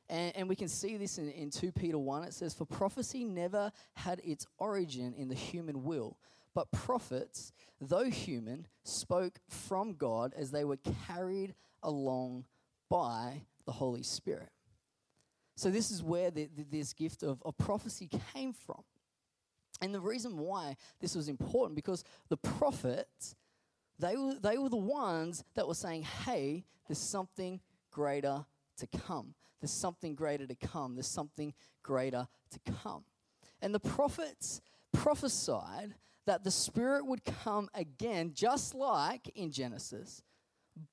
And, 0.10 0.36
and 0.36 0.50
we 0.50 0.56
can 0.56 0.68
see 0.68 0.98
this 0.98 1.18
in, 1.18 1.30
in 1.32 1.50
2 1.50 1.72
Peter 1.72 1.98
1. 1.98 2.24
It 2.26 2.34
says, 2.34 2.54
For 2.54 2.66
prophecy 2.66 3.24
never 3.24 3.72
had 3.94 4.22
its 4.24 4.46
origin 4.58 5.14
in 5.18 5.30
the 5.30 5.36
human 5.36 5.84
will, 5.84 6.18
but 6.54 6.72
prophets, 6.72 7.54
though 7.80 8.10
human, 8.10 8.68
spoke 8.84 9.40
from 9.48 9.94
God 9.94 10.34
as 10.36 10.52
they 10.52 10.66
were 10.66 10.80
carried 11.08 11.56
along 11.82 12.46
by 12.90 13.44
the 13.66 13.72
Holy 13.72 14.04
Spirit. 14.04 14.50
So, 15.56 15.70
this 15.70 15.92
is 15.92 16.04
where 16.04 16.32
the, 16.32 16.50
the, 16.56 16.64
this 16.64 16.94
gift 16.94 17.24
of, 17.24 17.42
of 17.46 17.58
prophecy 17.58 18.10
came 18.34 18.52
from. 18.54 18.84
And 19.82 19.94
the 19.94 20.00
reason 20.00 20.38
why 20.38 20.76
this 21.00 21.16
was 21.16 21.28
important 21.28 21.76
because 21.76 22.04
the 22.30 22.38
prophets, 22.38 23.36
they 23.98 24.16
were, 24.16 24.36
they 24.42 24.58
were 24.58 24.70
the 24.70 24.78
ones 24.78 25.44
that 25.56 25.68
were 25.68 25.74
saying, 25.74 26.04
hey, 26.04 26.66
there's 26.88 27.00
something 27.00 27.60
greater 27.90 28.46
to 28.78 28.88
come. 28.88 29.34
There's 29.60 29.72
something 29.72 30.16
greater 30.16 30.46
to 30.46 30.56
come. 30.56 30.96
There's 30.96 31.08
something 31.08 31.54
greater 31.84 32.28
to 32.52 32.72
come. 32.84 33.04
And 33.62 33.74
the 33.74 33.80
prophets 33.80 34.62
prophesied 34.92 35.96
that 36.26 36.44
the 36.44 36.52
Spirit 36.52 37.06
would 37.06 37.24
come 37.24 37.70
again, 37.74 38.32
just 38.34 38.76
like 38.76 39.30
in 39.36 39.52
Genesis, 39.52 40.22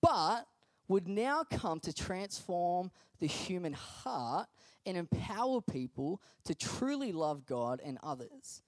but 0.00 0.46
would 0.88 1.06
now 1.06 1.44
come 1.44 1.80
to 1.80 1.92
transform 1.92 2.90
the 3.20 3.26
human 3.26 3.74
heart 3.74 4.48
and 4.86 4.96
empower 4.96 5.60
people 5.60 6.22
to 6.44 6.54
truly 6.54 7.12
love 7.12 7.44
God 7.44 7.80
and 7.84 7.98
others. 8.02 8.62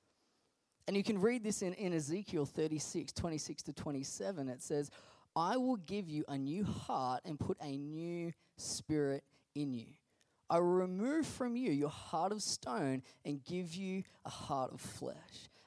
And 0.87 0.97
you 0.97 1.05
can 1.05 1.21
read 1.21 1.45
this 1.45 1.63
in, 1.63 1.75
in 1.75 1.93
Ezekiel 1.93 2.47
36, 2.47 3.13
26 3.13 3.63
to 3.65 3.73
27. 3.73 4.49
It 4.49 4.63
says, 4.63 4.91
I 5.37 5.57
will 5.57 5.77
give 5.77 6.09
you 6.09 6.25
a 6.29 6.37
new 6.37 6.65
heart 6.65 7.23
and 7.25 7.39
put 7.39 7.57
a 7.61 7.77
new 7.77 8.33
spirit 8.57 9.23
in 9.55 9.75
you. 9.75 9.87
I 10.49 10.59
will 10.59 10.67
remove 10.67 11.27
from 11.27 11.57
you 11.57 11.71
your 11.71 11.91
heart 11.91 12.33
of 12.33 12.43
stone 12.43 13.03
and 13.25 13.45
give 13.45 13.75
you 13.75 14.03
a 14.25 14.31
heart 14.31 14.73
of 14.73 14.81
flesh. 14.81 15.17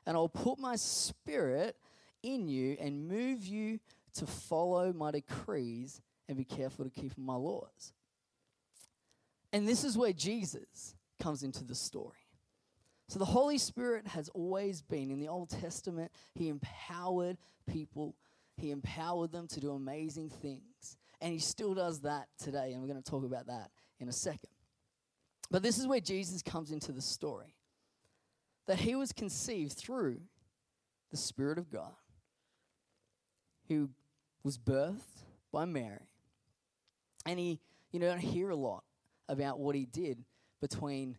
And 0.05 0.17
I'll 0.17 0.27
put 0.27 0.59
my 0.59 0.75
spirit 0.75 1.77
in 2.21 2.49
you 2.49 2.75
and 2.79 3.07
move 3.07 3.45
you 3.45 3.79
to 4.15 4.25
follow 4.25 4.91
my 4.91 5.11
decrees 5.11 6.01
and 6.27 6.37
be 6.37 6.43
careful 6.43 6.83
to 6.83 6.91
keep 6.91 7.17
my 7.17 7.35
laws. 7.35 7.93
And 9.53 9.67
this 9.67 9.83
is 9.83 9.97
where 9.97 10.13
Jesus 10.13 10.95
comes 11.21 11.43
into 11.43 11.63
the 11.63 11.75
story. 11.75 12.22
So 13.07 13.19
the 13.19 13.25
Holy 13.25 13.57
Spirit 13.57 14.07
has 14.07 14.29
always 14.29 14.81
been 14.81 15.11
in 15.11 15.19
the 15.19 15.27
Old 15.27 15.49
Testament, 15.49 16.11
He 16.33 16.49
empowered 16.49 17.37
people, 17.67 18.15
He 18.57 18.71
empowered 18.71 19.31
them 19.31 19.47
to 19.47 19.59
do 19.59 19.71
amazing 19.71 20.29
things. 20.29 20.97
And 21.21 21.33
He 21.33 21.39
still 21.39 21.73
does 21.73 22.01
that 22.01 22.27
today. 22.37 22.73
And 22.73 22.81
we're 22.81 22.87
going 22.87 23.01
to 23.01 23.09
talk 23.09 23.23
about 23.23 23.47
that 23.47 23.71
in 23.99 24.09
a 24.09 24.13
second. 24.13 24.49
But 25.51 25.63
this 25.63 25.77
is 25.77 25.87
where 25.87 25.99
Jesus 25.99 26.41
comes 26.41 26.71
into 26.71 26.91
the 26.91 27.01
story 27.01 27.55
that 28.67 28.79
He 28.79 28.95
was 28.95 29.11
conceived 29.11 29.73
through 29.73 30.21
the 31.11 31.17
Spirit 31.17 31.57
of 31.57 31.69
God, 31.69 31.93
who 33.67 33.89
was 34.43 34.57
birthed 34.57 35.23
by 35.51 35.65
Mary. 35.65 36.09
And 37.25 37.37
He, 37.37 37.59
you 37.91 37.99
know, 37.99 38.07
don't 38.07 38.19
hear 38.19 38.49
a 38.49 38.55
lot 38.55 38.83
about 39.29 39.59
what 39.59 39.75
He 39.75 39.85
did 39.85 40.23
between 40.61 41.17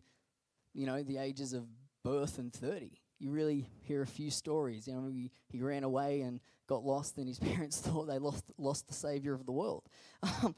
you 0.75 0.85
know, 0.85 1.01
the 1.01 1.17
ages 1.17 1.53
of 1.53 1.65
birth 2.03 2.37
and 2.37 2.53
30. 2.53 2.91
You 3.17 3.31
really 3.31 3.65
hear 3.83 4.01
a 4.01 4.07
few 4.07 4.29
stories. 4.29 4.87
You 4.87 4.93
know, 4.93 5.07
he, 5.07 5.31
he 5.47 5.61
ran 5.61 5.83
away 5.83 6.21
and 6.21 6.41
got 6.67 6.83
lost, 6.83 7.17
and 7.17 7.27
his 7.27 7.39
parents 7.53 7.79
thought 7.79 8.07
they 8.07 8.19
lost, 8.19 8.43
lost 8.57 8.87
the 8.87 8.93
savior 8.93 9.33
of 9.33 9.45
the 9.45 9.53
world. 9.53 9.83
Um, 10.21 10.53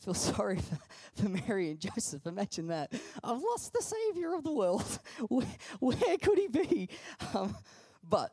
feel 0.00 0.14
sorry 0.14 0.58
for, 1.14 1.22
for 1.22 1.28
Mary 1.28 1.70
and 1.70 1.78
Joseph. 1.78 2.26
Imagine 2.26 2.68
that. 2.68 2.92
I've 3.22 3.42
lost 3.42 3.72
the 3.74 3.82
savior 3.82 4.34
of 4.34 4.42
the 4.42 4.52
world. 4.52 4.98
where, 5.28 5.46
where 5.80 6.16
could 6.16 6.38
he 6.38 6.48
be? 6.48 6.88
Um, 7.34 7.54
but 8.02 8.32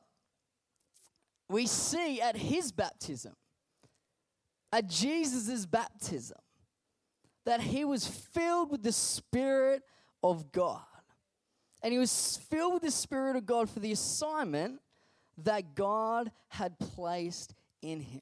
we 1.50 1.68
see 1.68 2.22
at 2.22 2.38
his 2.38 2.72
baptism, 2.72 3.36
at 4.72 4.88
Jesus' 4.88 5.66
baptism, 5.66 6.38
that 7.46 7.62
he 7.62 7.84
was 7.86 8.08
filled 8.08 8.72
with 8.72 8.82
the 8.82 8.94
Spirit 8.94 9.84
of 10.24 10.52
God 10.52 10.82
and 11.82 11.92
he 11.94 12.00
was 12.00 12.40
filled 12.50 12.74
with 12.74 12.84
the 12.84 12.92
Spirit 12.92 13.36
of 13.36 13.46
God 13.46 13.70
for 13.70 13.80
the 13.80 13.92
assignment 13.92 14.82
that 15.40 15.76
God 15.76 16.32
had 16.50 16.80
placed 16.80 17.54
in 17.82 18.02
him. 18.02 18.22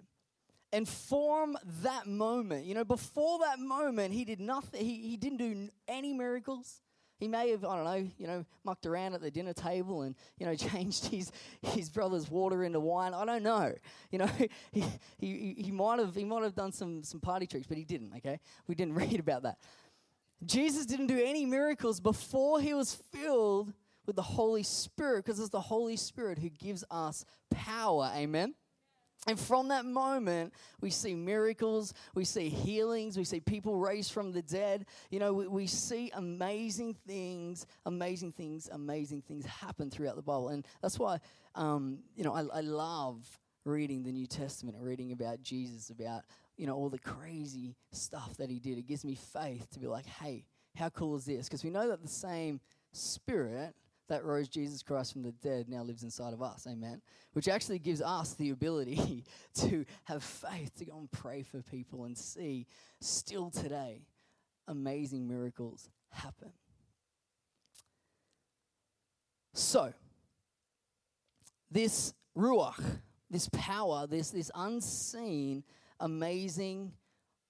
And 0.71 0.89
from 0.89 1.55
that 1.83 2.07
moment, 2.07 2.65
you 2.65 2.73
know, 2.73 2.83
before 2.83 3.39
that 3.39 3.59
moment, 3.59 4.13
he 4.13 4.25
did 4.25 4.39
nothing, 4.39 4.83
he, 4.83 5.07
he 5.07 5.17
didn't 5.17 5.37
do 5.37 5.69
any 5.87 6.13
miracles. 6.13 6.81
He 7.19 7.27
may 7.27 7.51
have, 7.51 7.63
I 7.63 7.75
don't 7.75 7.85
know, 7.85 8.11
you 8.17 8.27
know, 8.27 8.45
mucked 8.65 8.85
around 8.85 9.13
at 9.13 9.21
the 9.21 9.31
dinner 9.31 9.53
table 9.53 10.01
and, 10.01 10.15
you 10.39 10.45
know, 10.45 10.55
changed 10.57 11.05
his, 11.05 11.31
his 11.61 11.89
brother's 11.89 12.29
water 12.29 12.63
into 12.63 12.79
wine. 12.79 13.13
I 13.13 13.23
don't 13.23 13.43
know. 13.43 13.73
You 14.11 14.19
know, 14.19 14.29
he, 14.71 14.83
he, 15.19 15.55
he, 15.57 15.71
might 15.71 15.99
have, 15.99 16.15
he 16.15 16.25
might 16.25 16.43
have 16.43 16.55
done 16.55 16.71
some, 16.71 17.03
some 17.03 17.19
party 17.19 17.45
tricks, 17.45 17.67
but 17.67 17.77
he 17.77 17.85
didn't, 17.85 18.11
okay? 18.17 18.39
We 18.67 18.75
didn't 18.75 18.95
read 18.95 19.19
about 19.19 19.43
that. 19.43 19.57
Jesus 20.47 20.85
didn't 20.85 21.07
do 21.07 21.21
any 21.23 21.45
miracles 21.45 21.99
before 21.99 22.59
he 22.59 22.73
was 22.73 22.95
filled 23.11 23.73
with 24.05 24.15
the 24.15 24.21
Holy 24.21 24.63
Spirit 24.63 25.25
because 25.25 25.39
it's 25.39 25.49
the 25.49 25.61
Holy 25.61 25.95
Spirit 25.95 26.39
who 26.39 26.49
gives 26.49 26.83
us 26.91 27.25
power. 27.49 28.11
Amen. 28.15 28.53
And 29.25 29.39
from 29.39 29.69
that 29.69 29.85
moment, 29.85 30.53
we 30.81 30.89
see 30.89 31.15
miracles, 31.15 31.93
we 32.13 32.25
see 32.25 32.49
healings, 32.49 33.17
we 33.17 33.23
see 33.23 33.39
people 33.39 33.77
raised 33.77 34.11
from 34.11 34.33
the 34.33 34.41
dead. 34.41 34.85
You 35.11 35.19
know, 35.19 35.33
we, 35.33 35.47
we, 35.47 35.67
see 35.67 36.11
amazing 36.13 36.95
things, 37.07 37.65
amazing 37.85 38.33
things, 38.33 38.69
amazing 38.71 39.21
things 39.21 39.45
happen 39.45 39.89
throughout 39.89 40.17
the 40.17 40.21
Bible. 40.21 40.49
And 40.49 40.67
that's 40.81 40.99
why, 40.99 41.19
um, 41.55 41.99
you 42.17 42.25
know, 42.25 42.33
I, 42.33 42.41
I 42.57 42.61
love 42.61 43.39
reading 43.65 44.03
the 44.03 44.11
New 44.11 44.27
Testament, 44.27 44.75
and 44.75 44.85
reading 44.85 45.13
about 45.13 45.41
Jesus, 45.41 45.89
about 45.89 46.23
you 46.57 46.67
know, 46.67 46.75
all 46.75 46.89
the 46.89 46.99
crazy 46.99 47.75
stuff 47.91 48.37
that 48.37 48.49
he 48.49 48.59
did. 48.59 48.77
It 48.77 48.87
gives 48.87 49.03
me 49.03 49.15
faith 49.15 49.69
to 49.71 49.79
be 49.79 49.87
like, 49.87 50.05
hey, 50.05 50.45
how 50.75 50.89
cool 50.89 51.15
is 51.15 51.25
this? 51.25 51.47
Because 51.47 51.63
we 51.63 51.69
know 51.69 51.87
that 51.87 52.01
the 52.01 52.07
same 52.07 52.59
spirit 52.91 53.73
that 54.09 54.25
rose 54.25 54.47
Jesus 54.47 54.83
Christ 54.83 55.13
from 55.13 55.23
the 55.23 55.31
dead 55.31 55.69
now 55.69 55.81
lives 55.81 56.03
inside 56.03 56.33
of 56.33 56.41
us. 56.41 56.67
Amen. 56.69 57.01
Which 57.33 57.47
actually 57.47 57.79
gives 57.79 58.01
us 58.01 58.33
the 58.33 58.49
ability 58.49 59.23
to 59.55 59.85
have 60.03 60.23
faith 60.23 60.75
to 60.77 60.85
go 60.85 60.99
and 60.99 61.11
pray 61.11 61.43
for 61.43 61.61
people 61.61 62.05
and 62.05 62.17
see 62.17 62.67
still 62.99 63.49
today 63.49 64.01
amazing 64.67 65.27
miracles 65.27 65.89
happen. 66.09 66.51
So, 69.53 69.93
this 71.69 72.13
Ruach, 72.37 72.81
this 73.29 73.49
power, 73.51 74.07
this, 74.07 74.31
this 74.31 74.49
unseen 74.55 75.63
amazing 75.99 76.93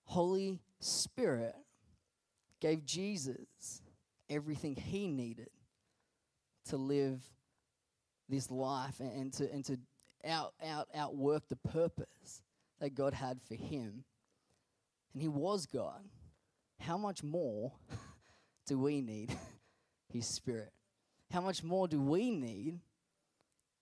Holy 0.05 0.59
Spirit 0.79 1.55
gave 2.59 2.85
Jesus 2.85 3.81
everything 4.29 4.75
he 4.75 5.07
needed 5.07 5.49
to 6.65 6.77
live 6.77 7.21
this 8.29 8.49
life 8.49 8.99
and, 8.99 9.33
to, 9.33 9.51
and 9.51 9.65
to 9.65 9.77
out, 10.25 10.53
out, 10.65 10.87
outwork 10.95 11.47
the 11.49 11.55
purpose 11.55 12.41
that 12.79 12.95
God 12.95 13.13
had 13.13 13.39
for 13.47 13.55
him. 13.55 14.03
And 15.13 15.21
he 15.21 15.27
was 15.27 15.65
God. 15.65 16.01
How 16.79 16.97
much 16.97 17.23
more 17.23 17.73
do 18.67 18.79
we 18.79 19.01
need 19.01 19.35
his 20.09 20.25
Spirit? 20.25 20.71
How 21.31 21.41
much 21.41 21.63
more 21.63 21.87
do 21.87 21.99
we 21.99 22.31
need 22.31 22.79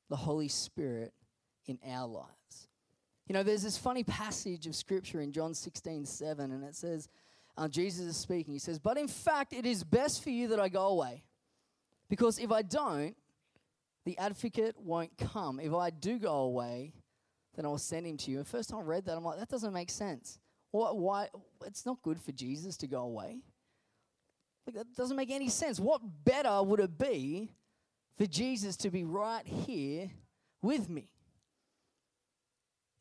the 0.09 0.15
Holy 0.15 0.47
Spirit 0.47 1.13
in 1.67 1.79
our 1.87 2.07
lives? 2.07 2.40
You 3.31 3.38
know, 3.38 3.43
there's 3.43 3.63
this 3.63 3.77
funny 3.77 4.03
passage 4.03 4.67
of 4.67 4.75
scripture 4.75 5.21
in 5.21 5.31
John 5.31 5.53
16, 5.53 6.05
7, 6.05 6.51
and 6.51 6.65
it 6.65 6.75
says, 6.75 7.07
uh, 7.55 7.69
Jesus 7.69 8.05
is 8.05 8.17
speaking. 8.17 8.51
He 8.51 8.59
says, 8.59 8.77
But 8.77 8.97
in 8.97 9.07
fact, 9.07 9.53
it 9.53 9.65
is 9.65 9.85
best 9.85 10.21
for 10.21 10.31
you 10.31 10.50
that 10.50 10.59
I 10.59 10.67
go 10.67 10.88
away. 10.88 11.23
Because 12.09 12.39
if 12.39 12.51
I 12.51 12.61
don't, 12.61 13.15
the 14.03 14.17
advocate 14.17 14.75
won't 14.77 15.17
come. 15.17 15.61
If 15.61 15.73
I 15.73 15.91
do 15.91 16.19
go 16.19 16.39
away, 16.39 16.91
then 17.55 17.63
I 17.65 17.69
will 17.69 17.77
send 17.77 18.05
him 18.05 18.17
to 18.17 18.31
you. 18.31 18.39
And 18.39 18.45
first 18.45 18.69
time 18.69 18.79
I 18.79 18.83
read 18.83 19.05
that, 19.05 19.15
I'm 19.15 19.23
like, 19.23 19.39
that 19.39 19.47
doesn't 19.47 19.71
make 19.71 19.91
sense. 19.91 20.38
Why, 20.71 20.91
why? 20.91 21.29
It's 21.65 21.85
not 21.85 22.01
good 22.01 22.19
for 22.19 22.33
Jesus 22.33 22.75
to 22.75 22.88
go 22.88 23.03
away. 23.03 23.38
Like, 24.67 24.75
that 24.75 24.93
doesn't 24.93 25.15
make 25.15 25.31
any 25.31 25.47
sense. 25.47 25.79
What 25.79 26.01
better 26.25 26.61
would 26.61 26.81
it 26.81 26.97
be 26.97 27.50
for 28.17 28.25
Jesus 28.25 28.75
to 28.75 28.89
be 28.89 29.05
right 29.05 29.47
here 29.47 30.11
with 30.61 30.89
me? 30.89 31.13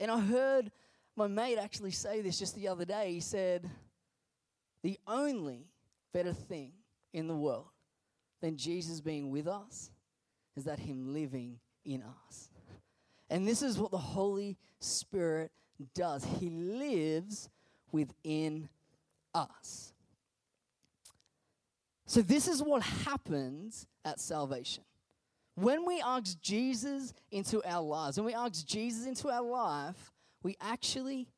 And 0.01 0.11
I 0.11 0.19
heard 0.19 0.73
my 1.15 1.29
mate 1.29 1.59
actually 1.59 1.91
say 1.91 2.23
this 2.23 2.39
just 2.39 2.55
the 2.55 2.69
other 2.69 2.87
day. 2.87 3.13
He 3.13 3.21
said, 3.21 3.69
The 4.83 4.99
only 5.07 5.67
better 6.13 6.33
thing 6.33 6.73
in 7.13 7.29
the 7.29 7.37
world 7.37 7.69
than 8.41 8.57
Jesus 8.57 9.01
being 9.03 9.31
with 9.31 9.47
us 9.47 9.91
is 10.57 10.65
that 10.65 10.79
Him 10.79 11.13
living 11.13 11.59
in 11.85 12.03
us. 12.03 12.49
And 13.29 13.47
this 13.47 13.63
is 13.63 13.79
what 13.79 13.91
the 13.91 13.99
Holy 13.99 14.57
Spirit 14.81 15.53
does, 15.95 16.25
He 16.25 16.49
lives 16.49 17.51
within 17.93 18.69
us. 19.35 19.93
So, 22.07 22.23
this 22.23 22.49
is 22.49 22.63
what 22.63 22.83
happens 22.83 23.87
at 24.05 24.19
salvation. 24.19 24.83
When 25.55 25.85
we 25.85 26.01
ask 26.01 26.41
Jesus 26.41 27.13
into 27.31 27.63
our 27.69 27.83
lives, 27.83 28.17
when 28.17 28.27
we 28.27 28.35
ask 28.35 28.65
Jesus 28.67 29.07
into 29.07 29.29
our 29.29 29.43
life, 29.43 30.13
we 30.43 30.57
actually 30.61 31.29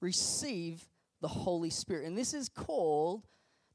receive 0.00 0.84
the 1.20 1.28
Holy 1.28 1.70
Spirit. 1.70 2.06
And 2.06 2.16
this 2.16 2.34
is 2.34 2.48
called 2.48 3.22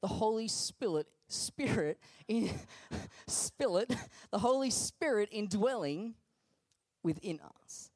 the 0.01 0.07
Holy 0.07 0.47
Spirit, 0.47 1.07
Spirit 1.27 1.99
in 2.27 2.49
Spirit, 3.27 3.93
the 4.31 4.39
Holy 4.39 4.69
Spirit 4.69 5.29
indwelling 5.31 6.15
within 7.03 7.39
us. 7.63 7.89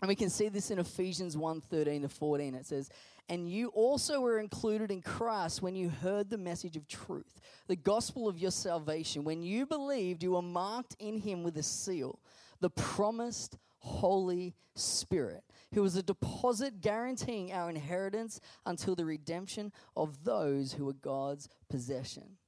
And 0.00 0.08
we 0.08 0.14
can 0.14 0.30
see 0.30 0.48
this 0.48 0.70
in 0.70 0.78
Ephesians 0.78 1.36
1 1.36 1.60
13 1.60 2.02
to 2.02 2.08
14. 2.08 2.54
It 2.54 2.66
says, 2.66 2.90
And 3.28 3.50
you 3.50 3.68
also 3.68 4.20
were 4.20 4.38
included 4.38 4.90
in 4.90 5.02
Christ 5.02 5.60
when 5.60 5.74
you 5.74 5.90
heard 5.90 6.30
the 6.30 6.38
message 6.38 6.76
of 6.76 6.88
truth, 6.88 7.40
the 7.66 7.76
gospel 7.76 8.26
of 8.26 8.38
your 8.38 8.50
salvation. 8.50 9.22
When 9.22 9.42
you 9.42 9.66
believed, 9.66 10.22
you 10.22 10.32
were 10.32 10.42
marked 10.42 10.96
in 10.98 11.18
him 11.18 11.42
with 11.42 11.56
a 11.58 11.62
seal, 11.62 12.20
the 12.60 12.70
promised 12.70 13.58
Holy 13.80 14.54
Spirit, 14.74 15.44
who 15.74 15.84
is 15.84 15.94
a 15.94 16.02
deposit 16.02 16.80
guaranteeing 16.80 17.52
our 17.52 17.68
inheritance 17.68 18.40
until 18.64 18.94
the 18.94 19.04
redemption 19.04 19.72
of 19.94 20.24
those 20.24 20.72
who 20.72 20.88
are 20.88 20.94
God's 20.94 21.48
possession, 21.68 22.38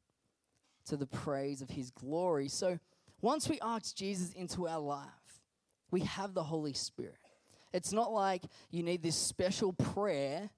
to 0.87 0.97
the 0.97 1.07
praise 1.07 1.61
of 1.61 1.69
his 1.69 1.91
glory. 1.91 2.49
So 2.49 2.79
once 3.21 3.49
we 3.49 3.61
ask 3.61 3.95
Jesus 3.95 4.33
into 4.33 4.67
our 4.67 4.81
life, 4.81 5.07
we 5.91 6.01
have 6.01 6.33
the 6.33 6.45
Holy 6.45 6.73
Spirit. 6.73 7.19
It's 7.73 7.93
not 7.93 8.13
like 8.13 8.43
you 8.71 8.83
need 8.83 9.03
this 9.03 9.17
special 9.17 9.73
prayer 9.73 10.51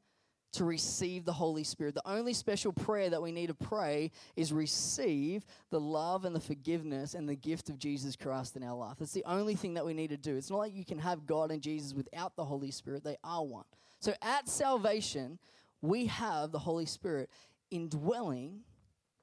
to 0.53 0.65
receive 0.65 1.25
the 1.25 1.33
Holy 1.33 1.65
Spirit. 1.65 1.95
The 1.95 2.09
only 2.09 2.35
special 2.35 2.73
prayer 2.73 3.11
that 3.11 3.23
we 3.23 3.33
need 3.33 3.49
to 3.49 3.55
pray 3.55 4.11
is 4.37 4.53
receive 4.53 5.45
the 5.71 5.81
love 5.81 6.25
and 6.25 6.37
the 6.37 6.41
forgiveness 6.41 7.15
and 7.15 7.29
the 7.29 7.35
gift 7.35 7.69
of 7.69 7.79
Jesus 7.79 8.17
Christ 8.17 8.57
in 8.57 8.63
our 8.63 8.77
life. 8.77 8.97
That's 8.99 9.13
the 9.13 9.25
only 9.27 9.55
thing 9.55 9.75
that 9.75 9.87
we 9.87 9.95
need 9.95 10.11
to 10.11 10.17
do. 10.17 10.37
It's 10.37 10.51
not 10.51 10.59
like 10.59 10.75
you 10.75 10.85
can 10.85 10.99
have 10.99 11.27
God 11.27 11.51
and 11.51 11.63
Jesus 11.63 11.95
without 11.95 12.37
the 12.37 12.45
Holy 12.45 12.71
Spirit, 12.71 13.03
they 13.03 13.17
are 13.25 13.45
one. 13.45 13.65
So 13.99 14.13
at 14.21 14.49
salvation, 14.49 15.39
we 15.81 16.07
have 16.07 16.53
the 16.53 16.59
Holy 16.59 16.87
Spirit 16.87 17.31
indwelling 17.71 18.61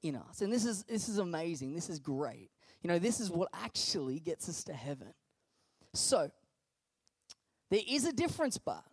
in 0.02 0.16
us. 0.16 0.40
And 0.40 0.52
this 0.52 0.64
is 0.64 0.84
this 0.84 1.08
is 1.08 1.18
amazing. 1.18 1.74
This 1.74 1.88
is 1.88 1.98
great. 1.98 2.50
You 2.82 2.88
know, 2.88 2.98
this 2.98 3.20
is 3.20 3.30
what 3.30 3.48
actually 3.52 4.18
gets 4.20 4.48
us 4.48 4.64
to 4.64 4.72
heaven. 4.72 5.12
So, 5.92 6.30
there 7.70 7.82
is 7.86 8.06
a 8.06 8.12
difference, 8.12 8.56
but 8.58 8.84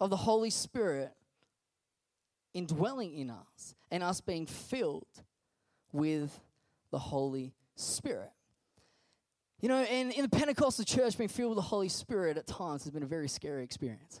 of 0.00 0.10
the 0.10 0.16
Holy 0.16 0.50
Spirit 0.50 1.12
indwelling 2.54 3.12
in 3.14 3.30
us 3.30 3.74
and 3.90 4.02
us 4.02 4.20
being 4.20 4.46
filled 4.46 5.06
with 5.92 6.40
the 6.90 6.98
Holy 6.98 7.52
Spirit. 7.76 8.30
You 9.60 9.68
know, 9.68 9.78
and 9.78 10.12
in 10.12 10.22
the 10.22 10.28
Pentecostal 10.28 10.84
church, 10.84 11.16
being 11.16 11.28
filled 11.28 11.50
with 11.50 11.56
the 11.56 11.62
Holy 11.62 11.88
Spirit 11.88 12.36
at 12.36 12.46
times 12.46 12.84
has 12.84 12.90
been 12.92 13.02
a 13.02 13.06
very 13.06 13.28
scary 13.28 13.64
experience. 13.64 14.20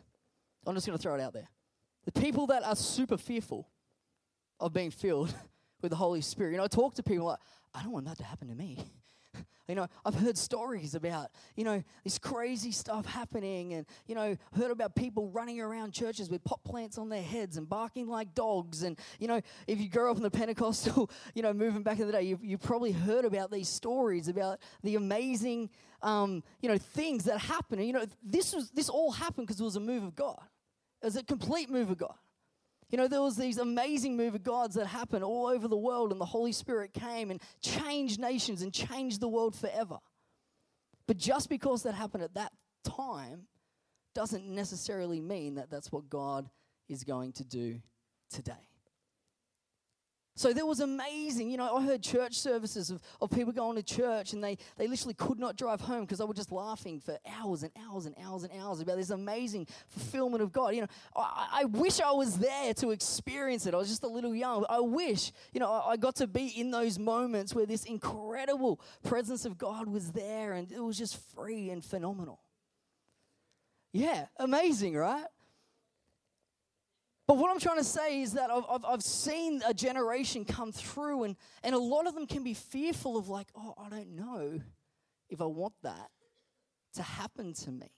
I'm 0.66 0.74
just 0.74 0.86
going 0.86 0.96
to 0.98 1.02
throw 1.02 1.14
it 1.14 1.20
out 1.20 1.32
there. 1.32 1.48
The 2.06 2.12
people 2.12 2.46
that 2.48 2.64
are 2.64 2.76
super 2.76 3.16
fearful 3.16 3.68
of 4.60 4.72
being 4.72 4.90
filled 4.90 5.34
with 5.82 5.90
the 5.90 5.96
Holy 5.96 6.20
Spirit, 6.20 6.52
you 6.52 6.56
know, 6.58 6.64
I 6.64 6.68
talk 6.68 6.94
to 6.94 7.02
people 7.02 7.26
like, 7.26 7.40
I 7.74 7.82
don't 7.82 7.92
want 7.92 8.06
that 8.06 8.18
to 8.18 8.24
happen 8.24 8.48
to 8.48 8.54
me. 8.54 8.78
You 9.66 9.74
know, 9.74 9.86
I've 10.04 10.14
heard 10.14 10.36
stories 10.36 10.94
about, 10.94 11.30
you 11.56 11.64
know, 11.64 11.82
this 12.04 12.18
crazy 12.18 12.70
stuff 12.70 13.06
happening 13.06 13.72
and, 13.72 13.86
you 14.06 14.14
know, 14.14 14.36
heard 14.54 14.70
about 14.70 14.94
people 14.94 15.30
running 15.30 15.58
around 15.58 15.94
churches 15.94 16.28
with 16.28 16.44
pot 16.44 16.62
plants 16.64 16.98
on 16.98 17.08
their 17.08 17.22
heads 17.22 17.56
and 17.56 17.66
barking 17.66 18.06
like 18.06 18.34
dogs. 18.34 18.82
And, 18.82 18.98
you 19.18 19.26
know, 19.26 19.40
if 19.66 19.80
you 19.80 19.88
grew 19.88 20.10
up 20.10 20.18
in 20.18 20.22
the 20.22 20.30
Pentecostal, 20.30 21.10
you 21.34 21.40
know, 21.40 21.54
movement 21.54 21.86
back 21.86 21.98
in 21.98 22.06
the 22.06 22.12
day, 22.12 22.24
you've, 22.24 22.44
you've 22.44 22.60
probably 22.60 22.92
heard 22.92 23.24
about 23.24 23.50
these 23.50 23.70
stories 23.70 24.28
about 24.28 24.58
the 24.82 24.96
amazing, 24.96 25.70
um, 26.02 26.42
you 26.60 26.68
know, 26.68 26.76
things 26.76 27.24
that 27.24 27.38
happen. 27.38 27.78
And, 27.78 27.86
you 27.86 27.94
know, 27.94 28.04
this, 28.22 28.54
was, 28.54 28.70
this 28.72 28.90
all 28.90 29.12
happened 29.12 29.46
because 29.46 29.60
it 29.60 29.64
was 29.64 29.76
a 29.76 29.80
move 29.80 30.02
of 30.02 30.14
God. 30.14 30.42
It 31.00 31.06
was 31.06 31.16
a 31.16 31.22
complete 31.22 31.70
move 31.70 31.90
of 31.90 31.96
God. 31.96 32.16
You 32.90 32.98
know, 32.98 33.08
there 33.08 33.22
was 33.22 33.36
these 33.36 33.58
amazing 33.58 34.16
move 34.16 34.34
of 34.34 34.42
gods 34.42 34.74
that 34.76 34.86
happened 34.86 35.24
all 35.24 35.46
over 35.46 35.68
the 35.68 35.76
world, 35.76 36.12
and 36.12 36.20
the 36.20 36.26
Holy 36.26 36.52
Spirit 36.52 36.92
came 36.92 37.30
and 37.30 37.40
changed 37.60 38.20
nations 38.20 38.62
and 38.62 38.72
changed 38.72 39.20
the 39.20 39.28
world 39.28 39.56
forever. 39.56 39.98
But 41.06 41.16
just 41.16 41.48
because 41.48 41.82
that 41.82 41.94
happened 41.94 42.22
at 42.22 42.34
that 42.34 42.52
time 42.84 43.46
doesn't 44.14 44.46
necessarily 44.46 45.20
mean 45.20 45.56
that 45.56 45.70
that's 45.70 45.90
what 45.90 46.08
God 46.08 46.48
is 46.88 47.04
going 47.04 47.32
to 47.32 47.44
do 47.44 47.80
today. 48.30 48.52
So 50.36 50.52
there 50.52 50.66
was 50.66 50.80
amazing, 50.80 51.48
you 51.48 51.56
know, 51.56 51.76
I 51.76 51.84
heard 51.84 52.02
church 52.02 52.34
services 52.34 52.90
of, 52.90 53.00
of 53.20 53.30
people 53.30 53.52
going 53.52 53.76
to 53.76 53.84
church 53.84 54.32
and 54.32 54.42
they, 54.42 54.58
they 54.76 54.88
literally 54.88 55.14
could 55.14 55.38
not 55.38 55.56
drive 55.56 55.80
home 55.80 56.00
because 56.00 56.18
they 56.18 56.24
were 56.24 56.34
just 56.34 56.50
laughing 56.50 56.98
for 56.98 57.16
hours 57.38 57.62
and 57.62 57.70
hours 57.88 58.06
and 58.06 58.16
hours 58.20 58.42
and 58.42 58.52
hours 58.60 58.80
about 58.80 58.96
this 58.96 59.10
amazing 59.10 59.68
fulfillment 59.88 60.42
of 60.42 60.52
God. 60.52 60.74
You 60.74 60.82
know, 60.82 60.86
I, 61.14 61.60
I 61.60 61.64
wish 61.66 62.00
I 62.00 62.10
was 62.10 62.36
there 62.38 62.74
to 62.74 62.90
experience 62.90 63.66
it. 63.66 63.74
I 63.74 63.76
was 63.76 63.88
just 63.88 64.02
a 64.02 64.08
little 64.08 64.34
young. 64.34 64.66
I 64.68 64.80
wish, 64.80 65.30
you 65.52 65.60
know, 65.60 65.70
I, 65.70 65.92
I 65.92 65.96
got 65.96 66.16
to 66.16 66.26
be 66.26 66.48
in 66.48 66.72
those 66.72 66.98
moments 66.98 67.54
where 67.54 67.66
this 67.66 67.84
incredible 67.84 68.80
presence 69.04 69.44
of 69.44 69.56
God 69.56 69.86
was 69.86 70.10
there 70.10 70.54
and 70.54 70.70
it 70.72 70.80
was 70.80 70.98
just 70.98 71.16
free 71.36 71.70
and 71.70 71.84
phenomenal. 71.84 72.40
Yeah, 73.92 74.26
amazing, 74.38 74.96
right? 74.96 75.26
But 77.26 77.38
what 77.38 77.50
I'm 77.50 77.58
trying 77.58 77.78
to 77.78 77.84
say 77.84 78.20
is 78.20 78.34
that 78.34 78.50
I've, 78.50 78.64
I've, 78.68 78.84
I've, 78.84 79.02
seen 79.02 79.62
a 79.66 79.72
generation 79.72 80.44
come 80.44 80.72
through, 80.72 81.24
and, 81.24 81.36
and 81.62 81.74
a 81.74 81.78
lot 81.78 82.06
of 82.06 82.14
them 82.14 82.26
can 82.26 82.44
be 82.44 82.52
fearful 82.52 83.16
of, 83.16 83.28
like, 83.28 83.48
oh, 83.56 83.74
I 83.78 83.88
don't 83.88 84.14
know 84.14 84.60
if 85.30 85.40
I 85.40 85.46
want 85.46 85.72
that 85.82 86.10
to 86.94 87.02
happen 87.02 87.54
to 87.54 87.70
me. 87.70 87.90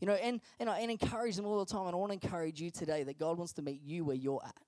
You 0.00 0.08
know, 0.08 0.14
and, 0.14 0.40
and 0.58 0.68
I 0.68 0.80
and 0.80 0.90
encourage 0.90 1.36
them 1.36 1.46
all 1.46 1.64
the 1.64 1.72
time. 1.72 1.86
And 1.86 1.94
I 1.94 1.96
want 1.96 2.10
to 2.10 2.26
encourage 2.26 2.60
you 2.60 2.70
today 2.70 3.04
that 3.04 3.18
God 3.18 3.38
wants 3.38 3.52
to 3.54 3.62
meet 3.62 3.80
you 3.82 4.04
where 4.04 4.16
you're 4.16 4.42
at. 4.44 4.60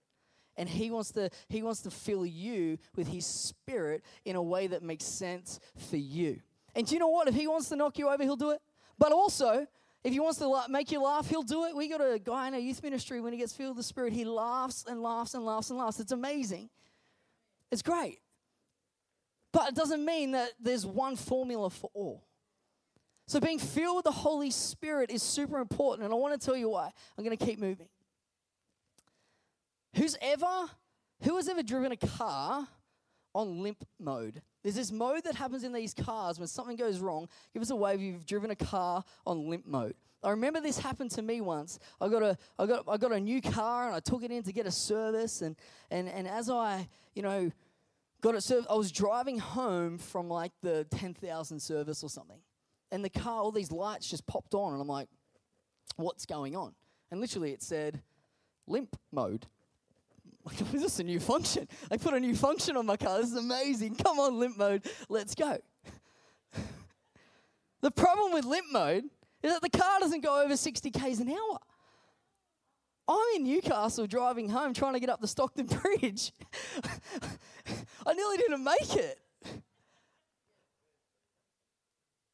And 0.57 0.69
he 0.69 0.91
wants 0.91 1.11
to 1.13 1.29
he 1.49 1.63
wants 1.63 1.83
to 1.83 1.91
fill 1.91 2.25
you 2.25 2.79
with 2.95 3.09
his 3.09 3.27
spirit 3.27 4.03
in 4.25 4.37
a 4.37 4.43
way 4.43 4.69
that 4.69 4.83
makes 4.83 5.05
sense 5.05 5.61
for 5.91 5.99
you. 5.99 6.41
And 6.75 6.87
do 6.87 6.95
you 6.95 7.01
know 7.01 7.09
what? 7.09 7.29
If 7.29 7.35
he 7.35 7.47
wants 7.47 7.69
to 7.69 7.77
knock 7.77 7.99
you 7.99 8.09
over, 8.09 8.23
he'll 8.23 8.37
do 8.37 8.53
it. 8.53 8.61
But 8.99 9.13
also, 9.13 9.67
if 10.07 10.13
he 10.13 10.21
wants 10.21 10.39
to 10.39 10.63
make 10.69 10.93
you 10.93 11.03
laugh, 11.03 11.29
he'll 11.29 11.43
do 11.43 11.65
it. 11.65 11.75
We 11.75 11.89
got 11.89 12.01
a 12.01 12.21
guy 12.21 12.47
in 12.47 12.55
our 12.55 12.61
youth 12.61 12.81
ministry, 12.81 13.21
when 13.21 13.33
he 13.33 13.41
gets 13.41 13.53
filled 13.53 13.77
with 13.77 13.85
the 13.85 13.89
Spirit, 13.89 14.13
he 14.13 14.25
laughs 14.25 14.85
and 14.89 15.03
laughs 15.03 15.35
and 15.35 15.45
laughs 15.45 15.71
and 15.71 15.79
laughs. 15.81 15.99
It's 15.99 16.13
amazing. 16.13 16.71
It's 17.73 17.83
great. 17.83 18.21
But 19.53 19.71
it 19.71 19.75
doesn't 19.75 20.05
mean 20.05 20.31
that 20.31 20.51
there's 20.61 20.87
one 20.87 21.17
formula 21.17 21.71
for 21.71 21.91
all. 21.93 22.23
So 23.27 23.41
being 23.41 23.59
filled 23.59 23.97
with 23.97 24.05
the 24.05 24.13
Holy 24.13 24.53
Spirit 24.53 25.11
is 25.11 25.25
super 25.25 25.59
important, 25.59 26.05
and 26.05 26.15
I 26.15 26.17
want 26.17 26.41
to 26.41 26.47
tell 26.47 26.57
you 26.57 26.69
why. 26.69 26.93
I'm 27.19 27.25
going 27.25 27.37
to 27.37 27.45
keep 27.45 27.59
moving. 27.59 27.89
Who's 29.97 30.17
ever, 30.23 30.67
who 31.25 31.35
has 31.35 31.49
ever 31.49 31.65
driven 31.65 31.91
a 31.91 31.97
car 31.97 32.69
on 33.37 33.63
limp 33.63 33.85
mode? 34.01 34.41
There's 34.63 34.75
this 34.75 34.91
mode 34.91 35.25
that 35.25 35.35
happens 35.35 35.63
in 35.63 35.73
these 35.73 35.95
cars 35.95 36.39
when 36.39 36.49
something 36.49 36.77
goes 36.77 36.99
wrong. 36.99 37.29
Give 37.53 37.63
us 37.63 37.71
a 37.71 37.77
wave 37.77 37.97
if 37.97 38.01
you've 38.01 38.27
driven 38.27 38.51
a 38.51 38.57
car 38.57 39.05
on 39.27 39.49
limp 39.49 39.67
mode. 39.67 39.95
I 40.23 40.31
remember 40.31 40.61
this 40.61 40.79
happened 40.79 41.11
to 41.13 41.23
me 41.23 41.41
once. 41.41 41.79
I 42.01 42.09
got 42.09 42.23
a, 42.23 42.39
I 42.59 42.67
got, 42.67 42.85
I 42.89 42.97
got 42.97 43.13
a 43.13 43.21
new 43.21 43.43
car 43.43 43.87
and 43.87 43.95
I 43.95 44.01
took 44.01 44.23
it 44.23 44.31
in 44.31 44.43
to 44.45 44.53
get 44.53 44.67
a 44.67 44.73
service. 44.73 45.43
And, 45.43 45.55
and, 45.91 46.09
and 46.09 46.27
as 46.27 46.49
I, 46.49 46.89
you 47.15 47.23
know, 47.23 47.53
got 48.23 48.35
it 48.35 48.43
serviced, 48.43 48.71
I 48.71 48.75
was 48.75 48.91
driving 48.91 49.39
home 49.39 49.99
from 49.99 50.29
like 50.29 50.53
the 50.63 50.87
10,000 50.91 51.61
service 51.61 52.03
or 52.03 52.09
something. 52.09 52.41
And 52.91 53.05
the 53.05 53.11
car, 53.11 53.43
all 53.43 53.53
these 53.53 53.71
lights 53.71 54.09
just 54.09 54.27
popped 54.27 54.55
on. 54.55 54.73
And 54.73 54.81
I'm 54.81 54.89
like, 54.89 55.09
what's 55.97 56.25
going 56.25 56.57
on? 56.57 56.75
And 57.11 57.21
literally 57.21 57.53
it 57.53 57.63
said 57.63 58.03
limp 58.67 58.97
mode. 59.13 59.47
Like, 60.47 60.59
this 60.59 60.75
is 60.75 60.83
this 60.83 60.99
a 61.01 61.05
new 61.05 61.19
function? 61.19 61.67
I 61.91 61.97
put 61.97 62.15
a 62.15 62.21
new 62.21 62.35
function 62.35 62.77
on 62.77 62.87
my 62.87 62.97
car. 62.97 63.19
This 63.19 63.33
is 63.33 63.37
amazing. 63.37 63.97
Come 63.97 64.21
on, 64.21 64.39
limp 64.39 64.57
mode. 64.57 64.87
Let's 65.09 65.35
go. 65.35 65.59
the 67.81 67.91
problem 67.91 68.33
with 68.33 68.45
limp 68.45 68.67
mode 68.73 69.05
is 69.43 69.53
that 69.53 69.61
the 69.61 69.77
car 69.77 69.99
doesn't 70.01 70.23
go 70.23 70.43
over 70.43 70.57
60 70.57 70.91
k's 70.91 71.19
an 71.21 71.31
hour. 71.31 71.59
I'm 73.09 73.37
in 73.37 73.45
Newcastle 73.45 74.07
driving 74.07 74.49
home 74.49 74.73
trying 74.73 74.95
to 74.95 75.01
get 75.01 75.11
up 75.11 75.21
the 75.21 75.29
Stockton 75.29 75.67
Bridge. 76.01 76.33
I 78.07 78.15
nearly 78.15 78.37
didn't 78.37 78.65
make 78.65 78.95
it. 78.95 79.19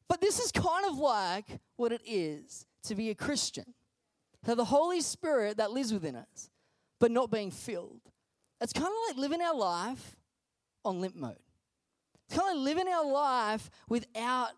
But 0.07 0.21
this 0.21 0.39
is 0.39 0.51
kind 0.51 0.85
of 0.87 0.97
like 0.97 1.59
what 1.75 1.91
it 1.91 2.01
is 2.05 2.65
to 2.83 2.95
be 2.95 3.09
a 3.09 3.15
Christian. 3.15 3.73
To 4.45 4.55
the 4.55 4.65
Holy 4.65 5.01
Spirit 5.01 5.57
that 5.57 5.71
lives 5.71 5.93
within 5.93 6.15
us 6.15 6.49
but 7.03 7.11
not 7.11 7.29
being 7.29 7.51
filled. 7.51 7.99
It's 8.61 8.71
kind 8.71 8.87
of 8.87 8.93
like 9.09 9.17
living 9.17 9.41
our 9.41 9.53
life 9.53 10.15
on 10.85 11.01
limp 11.01 11.17
mode. 11.17 11.35
It's 12.25 12.37
kind 12.37 12.49
of 12.49 12.55
like 12.55 12.63
living 12.63 12.87
our 12.87 13.05
life 13.05 13.69
without 13.89 14.51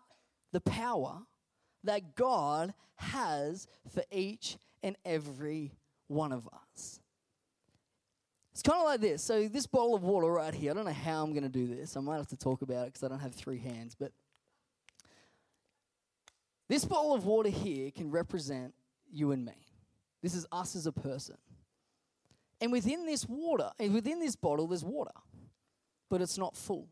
the 0.52 0.60
power 0.60 1.22
that 1.82 2.14
God 2.14 2.72
has 2.94 3.66
for 3.92 4.04
each 4.12 4.58
and 4.84 4.94
every 5.04 5.72
one 6.06 6.30
of 6.30 6.46
us. 6.46 7.00
It's 8.52 8.62
kind 8.62 8.78
of 8.78 8.84
like 8.84 9.00
this. 9.00 9.24
So, 9.24 9.48
this 9.48 9.66
bottle 9.66 9.96
of 9.96 10.04
water 10.04 10.28
right 10.28 10.54
here, 10.54 10.70
I 10.70 10.74
don't 10.74 10.84
know 10.84 10.92
how 10.92 11.24
I'm 11.24 11.32
going 11.32 11.42
to 11.42 11.48
do 11.48 11.66
this. 11.66 11.96
I 11.96 12.00
might 12.00 12.18
have 12.18 12.28
to 12.28 12.36
talk 12.36 12.62
about 12.62 12.84
it 12.86 12.92
because 12.92 13.02
I 13.02 13.08
don't 13.08 13.18
have 13.18 13.34
three 13.34 13.58
hands. 13.58 13.96
But 13.98 14.12
this 16.68 16.84
bottle 16.84 17.12
of 17.12 17.26
water 17.26 17.48
here 17.48 17.90
can 17.90 18.12
represent 18.12 18.72
you 19.10 19.32
and 19.32 19.44
me. 19.44 19.66
This 20.22 20.36
is 20.36 20.46
us 20.52 20.76
as 20.76 20.86
a 20.86 20.92
person. 20.92 21.38
And 22.60 22.72
within 22.72 23.06
this 23.06 23.26
water, 23.28 23.70
within 23.78 24.20
this 24.20 24.36
bottle, 24.36 24.66
there's 24.66 24.84
water, 24.84 25.12
but 26.08 26.20
it's 26.20 26.38
not 26.38 26.56
full. 26.56 26.88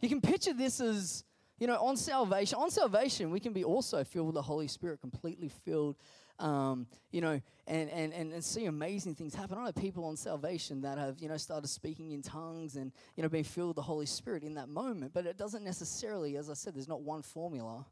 You 0.00 0.08
can 0.08 0.20
picture 0.20 0.52
this 0.52 0.80
as, 0.80 1.24
you 1.58 1.66
know, 1.66 1.76
on 1.76 1.96
salvation. 1.96 2.58
On 2.58 2.70
salvation, 2.70 3.30
we 3.30 3.40
can 3.40 3.52
be 3.52 3.64
also 3.64 4.02
filled 4.04 4.26
with 4.26 4.34
the 4.34 4.42
Holy 4.42 4.68
Spirit, 4.68 5.00
completely 5.00 5.48
filled 5.48 5.96
um, 6.38 6.86
you 7.12 7.20
know, 7.20 7.40
and, 7.66 7.90
and, 7.90 8.12
and, 8.12 8.32
and 8.32 8.44
see 8.44 8.66
amazing 8.66 9.14
things 9.14 9.34
happen. 9.34 9.56
I 9.56 9.64
know 9.64 9.72
people 9.72 10.04
on 10.04 10.16
salvation 10.16 10.80
that 10.82 10.98
have, 10.98 11.18
you 11.18 11.28
know, 11.28 11.36
started 11.36 11.68
speaking 11.68 12.10
in 12.10 12.22
tongues 12.22 12.76
and, 12.76 12.92
you 13.16 13.22
know, 13.22 13.28
being 13.28 13.44
filled 13.44 13.68
with 13.68 13.76
the 13.76 13.82
Holy 13.82 14.06
Spirit 14.06 14.42
in 14.42 14.54
that 14.54 14.68
moment. 14.68 15.12
But 15.14 15.26
it 15.26 15.36
doesn't 15.36 15.64
necessarily, 15.64 16.36
as 16.36 16.50
I 16.50 16.54
said, 16.54 16.74
there's 16.74 16.88
not 16.88 17.02
one 17.02 17.22
formula 17.22 17.86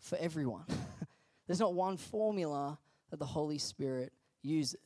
for 0.00 0.18
everyone. 0.18 0.64
there's 1.46 1.60
not 1.60 1.74
one 1.74 1.96
formula 1.96 2.78
that 3.10 3.18
the 3.18 3.26
Holy 3.26 3.58
Spirit 3.58 4.12
uses. 4.44 4.78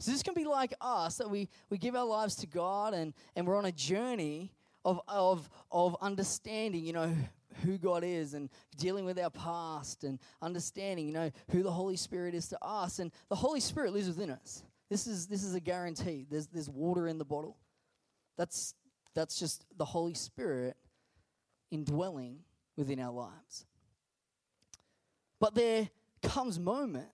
So 0.00 0.10
this 0.10 0.22
can 0.22 0.34
be 0.34 0.44
like 0.44 0.72
us 0.80 1.16
that 1.18 1.28
we, 1.28 1.48
we 1.68 1.78
give 1.78 1.94
our 1.94 2.06
lives 2.06 2.36
to 2.36 2.46
God 2.46 2.94
and, 2.94 3.12
and 3.36 3.46
we're 3.46 3.56
on 3.56 3.66
a 3.66 3.72
journey 3.72 4.54
of, 4.84 5.00
of, 5.06 5.48
of 5.70 5.96
understanding, 6.00 6.84
you 6.84 6.94
know, 6.94 7.14
who 7.64 7.76
God 7.76 8.02
is 8.04 8.34
and 8.34 8.48
dealing 8.78 9.04
with 9.04 9.18
our 9.18 9.30
past 9.30 10.04
and 10.04 10.18
understanding, 10.40 11.06
you 11.06 11.12
know, 11.12 11.30
who 11.50 11.62
the 11.62 11.70
Holy 11.70 11.96
Spirit 11.96 12.34
is 12.34 12.48
to 12.48 12.64
us. 12.64 12.98
And 12.98 13.12
the 13.28 13.36
Holy 13.36 13.60
Spirit 13.60 13.92
lives 13.92 14.08
within 14.08 14.30
us. 14.30 14.62
This 14.88 15.06
is 15.06 15.26
this 15.28 15.44
is 15.44 15.54
a 15.54 15.60
guarantee. 15.60 16.26
There's 16.28 16.48
there's 16.48 16.68
water 16.68 17.06
in 17.06 17.18
the 17.18 17.24
bottle. 17.24 17.56
That's 18.36 18.74
that's 19.14 19.38
just 19.38 19.64
the 19.76 19.84
Holy 19.84 20.14
Spirit 20.14 20.76
indwelling 21.70 22.38
within 22.76 22.98
our 22.98 23.12
lives. 23.12 23.66
But 25.38 25.54
there 25.54 25.88
comes 26.22 26.58
moments, 26.58 27.08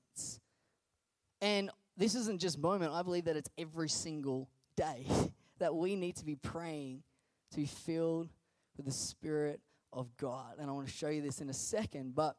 and 1.47 1.71
this 1.97 2.17
isn't 2.17 2.41
just 2.41 2.59
moment, 2.59 2.93
I 2.93 3.03
believe 3.03 3.27
that 3.27 3.37
it's 3.37 3.49
every 3.57 3.89
single 3.89 4.49
day 4.77 5.07
that 5.61 5.73
we 5.77 5.95
need 5.95 6.17
to 6.17 6.25
be 6.25 6.35
praying 6.35 7.05
to 7.53 7.57
be 7.57 7.67
filled 7.67 8.29
with 8.77 8.85
the 8.85 8.93
Spirit 8.93 9.61
of 9.93 10.09
God. 10.17 10.57
And 10.59 10.69
I 10.69 10.73
want 10.73 10.89
to 10.89 10.93
show 10.93 11.09
you 11.09 11.23
this 11.23 11.41
in 11.41 11.49
a 11.49 11.55
second. 11.55 12.17
But 12.17 12.37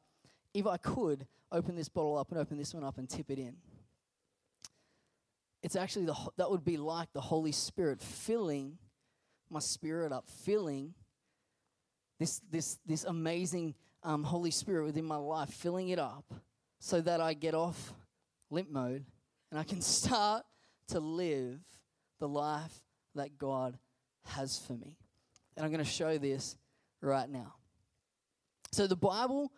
if 0.53 0.67
I 0.67 0.75
could 0.75 1.25
open 1.53 1.77
this 1.77 1.87
bottle 1.87 2.17
up 2.17 2.31
and 2.31 2.39
open 2.39 2.57
this 2.57 2.73
one 2.73 2.83
up 2.83 2.97
and 2.97 3.09
tip 3.09 3.31
it 3.31 3.39
in, 3.39 3.55
it's 5.63 5.77
actually 5.77 6.05
the, 6.05 6.15
that 6.35 6.51
would 6.51 6.65
be 6.65 6.75
like 6.75 7.13
the 7.13 7.21
Holy 7.21 7.53
Spirit 7.53 8.01
filling 8.01 8.77
my 9.49 9.59
spirit 9.59 10.11
up, 10.11 10.27
filling 10.27 10.93
this, 12.19 12.41
this, 12.51 12.77
this 12.85 13.05
amazing 13.05 13.73
um, 14.03 14.25
Holy 14.25 14.51
Spirit 14.51 14.83
within 14.83 15.05
my 15.05 15.15
life, 15.15 15.49
filling 15.49 15.89
it 15.89 15.97
up 15.97 16.25
so 16.79 16.99
that 16.99 17.21
I 17.21 17.33
get 17.33 17.55
off 17.55 17.93
limp 18.49 18.69
mode 18.69 19.05
and 19.51 19.59
I 19.59 19.63
can 19.63 19.81
start 19.81 20.43
to 20.89 20.99
live 20.99 21.59
the 22.19 22.27
life 22.27 22.73
that 23.15 23.37
God 23.37 23.77
has 24.25 24.57
for 24.59 24.73
me. 24.73 24.97
And 25.55 25.65
I'm 25.65 25.71
going 25.71 25.83
to 25.83 25.89
show 25.89 26.17
this 26.17 26.55
right 27.01 27.29
now. 27.29 27.55
So 28.71 28.87
the 28.87 28.95
Bible 28.95 29.51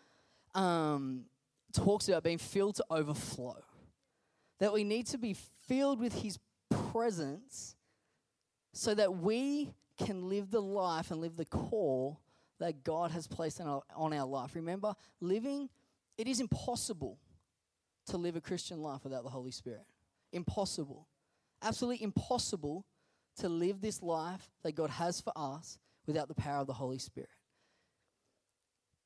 um, 0.55 1.25
talks 1.73 2.07
about 2.07 2.23
being 2.23 2.37
filled 2.37 2.75
to 2.75 2.85
overflow, 2.89 3.61
that 4.59 4.71
we 4.73 4.83
need 4.83 5.07
to 5.07 5.17
be 5.17 5.35
filled 5.67 5.99
with 5.99 6.21
His 6.21 6.39
presence 6.91 7.75
so 8.73 8.93
that 8.93 9.17
we 9.17 9.73
can 9.97 10.29
live 10.29 10.51
the 10.51 10.61
life 10.61 11.11
and 11.11 11.19
live 11.19 11.35
the 11.35 11.45
call 11.45 12.21
that 12.59 12.83
God 12.83 13.11
has 13.11 13.27
placed 13.27 13.59
our, 13.61 13.81
on 13.95 14.13
our 14.13 14.25
life. 14.25 14.55
Remember, 14.55 14.93
living, 15.19 15.69
it 16.17 16.27
is 16.27 16.39
impossible 16.39 17.17
to 18.09 18.17
live 18.17 18.35
a 18.35 18.41
Christian 18.41 18.81
life 18.81 19.03
without 19.03 19.23
the 19.23 19.29
Holy 19.29 19.51
Spirit. 19.51 19.85
Impossible. 20.31 21.07
Absolutely 21.61 22.03
impossible 22.03 22.85
to 23.37 23.49
live 23.49 23.81
this 23.81 24.01
life 24.01 24.49
that 24.63 24.73
God 24.73 24.89
has 24.89 25.19
for 25.21 25.33
us 25.35 25.77
without 26.05 26.27
the 26.27 26.35
power 26.35 26.61
of 26.61 26.67
the 26.67 26.73
Holy 26.73 26.99
Spirit. 26.99 27.29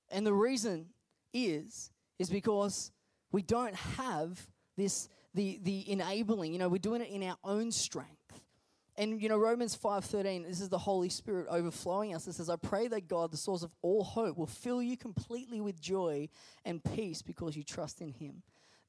And 0.09 0.25
the 0.25 0.33
reason 0.33 0.87
is, 1.33 1.91
is 2.19 2.29
because 2.29 2.91
we 3.31 3.41
don't 3.41 3.75
have 3.75 4.47
this, 4.77 5.09
the, 5.33 5.59
the 5.63 5.89
enabling, 5.89 6.53
you 6.53 6.59
know, 6.59 6.69
we're 6.69 6.77
doing 6.77 7.01
it 7.01 7.09
in 7.09 7.23
our 7.23 7.37
own 7.43 7.71
strength. 7.71 8.09
And 8.95 9.19
you 9.21 9.27
know, 9.27 9.37
Romans 9.37 9.75
5:13, 9.75 10.47
this 10.47 10.61
is 10.61 10.69
the 10.69 10.77
Holy 10.77 11.09
Spirit 11.09 11.47
overflowing 11.49 12.13
us. 12.13 12.27
It 12.27 12.33
says, 12.33 12.49
I 12.49 12.57
pray 12.57 12.87
that 12.89 13.07
God, 13.07 13.31
the 13.31 13.37
source 13.37 13.63
of 13.63 13.71
all 13.81 14.03
hope, 14.03 14.37
will 14.37 14.45
fill 14.45 14.83
you 14.83 14.97
completely 14.97 15.61
with 15.61 15.81
joy 15.81 16.29
and 16.63 16.83
peace 16.83 17.23
because 17.23 17.57
you 17.57 17.63
trust 17.63 18.01
in 18.01 18.09
him. 18.09 18.43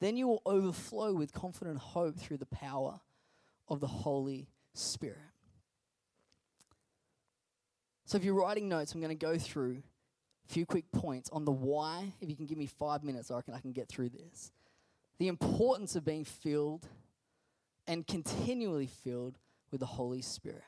Then 0.04 0.18
you 0.18 0.28
will 0.28 0.42
overflow 0.44 1.14
with 1.14 1.32
confident 1.32 1.78
hope 1.78 2.18
through 2.18 2.36
the 2.36 2.44
power 2.44 3.00
of 3.68 3.80
the 3.80 3.86
Holy 3.86 4.50
Spirit. 4.74 5.16
So 8.04 8.18
if 8.18 8.22
you're 8.22 8.34
writing 8.34 8.68
notes, 8.68 8.92
I'm 8.92 9.00
going 9.00 9.16
to 9.18 9.26
go 9.26 9.38
through 9.38 9.82
a 10.46 10.52
few 10.52 10.66
quick 10.66 10.92
points 10.92 11.30
on 11.32 11.46
the 11.46 11.52
why. 11.52 12.12
If 12.20 12.28
you 12.28 12.36
can 12.36 12.44
give 12.44 12.58
me 12.58 12.66
five 12.66 13.02
minutes, 13.02 13.30
I 13.30 13.36
reckon 13.36 13.54
I 13.54 13.60
can 13.60 13.72
get 13.72 13.88
through 13.88 14.10
this. 14.10 14.52
The 15.16 15.28
importance 15.28 15.96
of 15.96 16.04
being 16.04 16.26
filled 16.26 16.86
and 17.86 18.06
continually 18.06 18.88
filled 18.88 19.38
with 19.70 19.80
the 19.80 19.86
Holy 19.86 20.20
Spirit. 20.20 20.64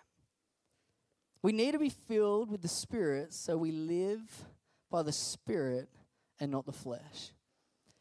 We 1.43 1.53
need 1.53 1.73
to 1.73 1.79
be 1.79 1.91
filled 1.91 2.51
with 2.51 2.63
the 2.63 2.69
Spirit 2.69 3.35
so 3.35 3.59
we 3.59 3.71
live 3.71 4.47
by 4.91 5.03
the 5.03 5.13
Spirit 5.13 5.91
and 6.41 6.51
not 6.51 6.65
the 6.65 6.73
flesh. 6.73 7.33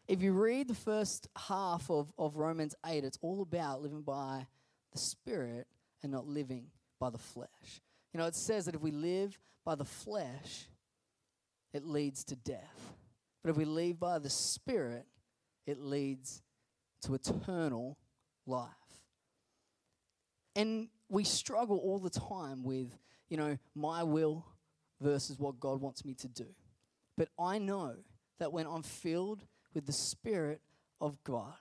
If 0.08 0.22
you 0.22 0.34
read 0.34 0.68
the 0.68 0.76
first 0.76 1.28
half 1.36 1.90
of, 1.90 2.14
of 2.18 2.36
Romans 2.36 2.76
8, 2.86 3.04
it's 3.04 3.18
all 3.22 3.42
about 3.42 3.82
living 3.82 4.04
by 4.04 4.46
the 4.92 5.00
Spirit 5.00 5.66
and 6.04 6.12
not 6.12 6.28
living 6.28 6.68
by 7.00 7.10
the 7.10 7.18
flesh. 7.18 7.82
You 8.14 8.20
know, 8.20 8.28
it 8.28 8.36
says 8.36 8.66
that 8.66 8.76
if 8.76 8.82
we 8.82 8.92
live 8.92 9.38
by 9.66 9.74
the 9.74 9.86
flesh, 9.86 10.68
it 11.74 11.84
leads 11.84 12.24
to 12.26 12.36
death. 12.36 12.94
But 13.44 13.50
if 13.50 13.58
we 13.58 13.66
live 13.66 14.00
by 14.00 14.20
the 14.20 14.30
Spirit, 14.30 15.06
it 15.66 15.80
leads 15.80 16.44
to 17.02 17.16
eternal 17.16 17.98
life. 18.46 18.70
And 20.56 20.88
we 21.10 21.24
struggle 21.24 21.80
all 21.80 22.00
the 22.00 22.10
time 22.12 22.64
with, 22.64 22.96
you 23.30 23.38
know, 23.38 23.58
my 23.74 24.04
will 24.04 24.46
versus 25.02 25.40
what 25.40 25.60
God 25.60 25.82
wants 25.82 26.06
me 26.06 26.14
to 26.14 26.28
do. 26.28 26.48
But 27.18 27.30
I 27.40 27.58
know 27.58 27.96
that 28.40 28.54
when 28.54 28.68
I'm 28.68 28.84
filled 28.84 29.44
with 29.76 29.86
the 29.86 29.94
Spirit 29.94 30.62
of 31.00 31.24
God, 31.24 31.54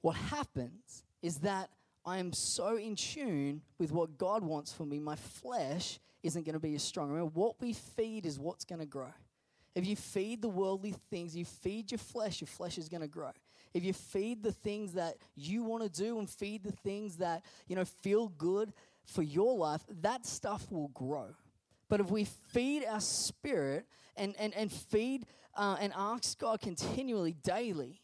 what 0.00 0.16
happens 0.16 1.04
is 1.20 1.38
that 1.38 1.68
I 2.04 2.18
am 2.18 2.32
so 2.32 2.76
in 2.76 2.94
tune 2.94 3.62
with 3.78 3.90
what 3.90 4.16
God 4.16 4.44
wants 4.44 4.72
for 4.72 4.84
me, 4.84 5.00
my 5.00 5.16
flesh 5.16 5.98
isn't 6.22 6.46
going 6.46 6.54
to 6.54 6.60
be 6.60 6.74
as 6.76 6.82
strong. 6.82 7.08
Remember, 7.10 7.30
what 7.34 7.60
we 7.60 7.72
feed 7.72 8.24
is 8.24 8.38
what's 8.38 8.64
going 8.64 8.78
to 8.78 8.86
grow. 8.86 9.12
If 9.74 9.86
you 9.86 9.96
feed 9.96 10.40
the 10.40 10.48
worldly 10.48 10.94
things, 11.10 11.36
you 11.36 11.44
feed 11.44 11.90
your 11.90 11.98
flesh, 11.98 12.40
your 12.40 12.46
flesh 12.46 12.78
is 12.78 12.88
going 12.88 13.02
to 13.02 13.08
grow. 13.08 13.32
If 13.74 13.84
you 13.84 13.92
feed 13.92 14.42
the 14.42 14.52
things 14.52 14.94
that 14.94 15.16
you 15.34 15.64
want 15.64 15.82
to 15.82 15.90
do 15.90 16.18
and 16.18 16.30
feed 16.30 16.62
the 16.62 16.72
things 16.72 17.16
that, 17.16 17.44
you 17.66 17.76
know, 17.76 17.84
feel 17.84 18.28
good 18.28 18.72
for 19.04 19.22
your 19.22 19.56
life, 19.56 19.82
that 20.00 20.24
stuff 20.24 20.70
will 20.70 20.88
grow. 20.88 21.34
But 21.88 22.00
if 22.00 22.10
we 22.10 22.24
feed 22.24 22.84
our 22.84 23.00
spirit 23.00 23.84
and, 24.16 24.34
and, 24.38 24.54
and 24.54 24.72
feed 24.72 25.26
uh, 25.56 25.76
and 25.80 25.92
ask 25.96 26.38
God 26.38 26.60
continually, 26.60 27.34
daily, 27.42 28.00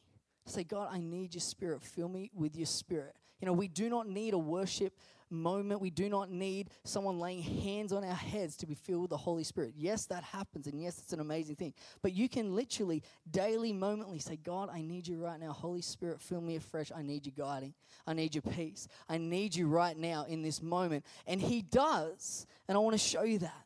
say, 0.47 0.65
God, 0.65 0.89
I 0.91 1.01
need 1.01 1.35
your 1.35 1.41
spirit. 1.41 1.83
Fill 1.83 2.09
me 2.09 2.31
with 2.35 2.57
your 2.57 2.67
spirit. 2.67 3.15
You 3.41 3.47
know, 3.47 3.53
we 3.53 3.69
do 3.69 3.91
not 3.91 4.09
need 4.09 4.35
a 4.35 4.39
worship 4.39 4.95
moment. 5.33 5.81
We 5.81 5.91
do 5.91 6.09
not 6.09 6.31
need 6.31 6.71
someone 6.85 7.19
laying 7.19 7.43
hands 7.43 7.93
on 7.93 8.05
our 8.05 8.15
heads 8.15 8.57
to 8.59 8.67
be 8.67 8.75
filled 8.75 9.03
with 9.03 9.11
the 9.11 9.17
Holy 9.17 9.43
Spirit. 9.43 9.73
Yes, 9.77 10.07
that 10.07 10.23
happens, 10.23 10.67
and 10.67 10.81
yes, 10.81 10.99
it's 10.99 11.13
an 11.13 11.21
amazing 11.21 11.57
thing. 11.57 11.75
But 12.03 12.13
you 12.13 12.29
can 12.29 12.55
literally, 12.55 13.03
daily, 13.31 13.73
momently 13.73 14.19
say, 14.19 14.37
God, 14.37 14.69
I 14.73 14.83
need 14.83 15.09
you 15.09 15.19
right 15.19 15.41
now. 15.41 15.53
Holy 15.53 15.83
Spirit, 15.83 16.21
fill 16.21 16.41
me 16.41 16.57
afresh. 16.57 16.93
I 16.95 17.03
need 17.03 17.27
you 17.27 17.33
guiding. 17.33 17.75
I 18.07 18.13
need 18.13 18.35
your 18.35 18.43
peace. 18.43 18.87
I 19.09 19.19
need 19.19 19.55
you 19.57 19.67
right 19.67 19.97
now 19.97 20.25
in 20.29 20.43
this 20.43 20.63
moment. 20.63 21.05
And 21.27 21.41
He 21.41 21.63
does. 21.63 22.47
And 22.69 22.77
I 22.77 22.81
want 22.81 22.95
to 22.95 22.99
show 22.99 23.23
you 23.23 23.39
that. 23.39 23.65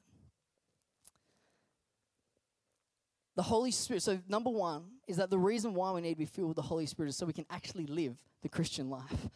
The 3.37 3.43
Holy 3.43 3.71
Spirit. 3.71 4.03
So, 4.03 4.19
number 4.29 4.51
one 4.51 4.85
is 5.07 5.19
that 5.19 5.31
the 5.31 5.39
reason 5.39 5.75
why 5.75 5.93
we 5.93 6.01
need 6.01 6.15
to 6.15 6.19
be 6.19 6.27
filled 6.27 6.49
with 6.49 6.57
the 6.57 6.63
Holy 6.63 6.87
Spirit 6.87 7.11
is 7.11 7.17
so 7.17 7.27
we 7.27 7.33
can 7.33 7.47
actually 7.51 7.87
live 7.87 8.17
the 8.43 8.49
Christian 8.49 8.91
life 8.91 9.29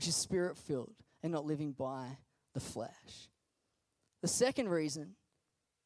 which 0.00 0.08
is 0.08 0.16
spirit 0.16 0.56
filled 0.56 0.94
and 1.22 1.30
not 1.30 1.44
living 1.44 1.72
by 1.72 2.06
the 2.54 2.60
flesh. 2.60 3.28
The 4.22 4.28
second 4.28 4.70
reason 4.70 5.14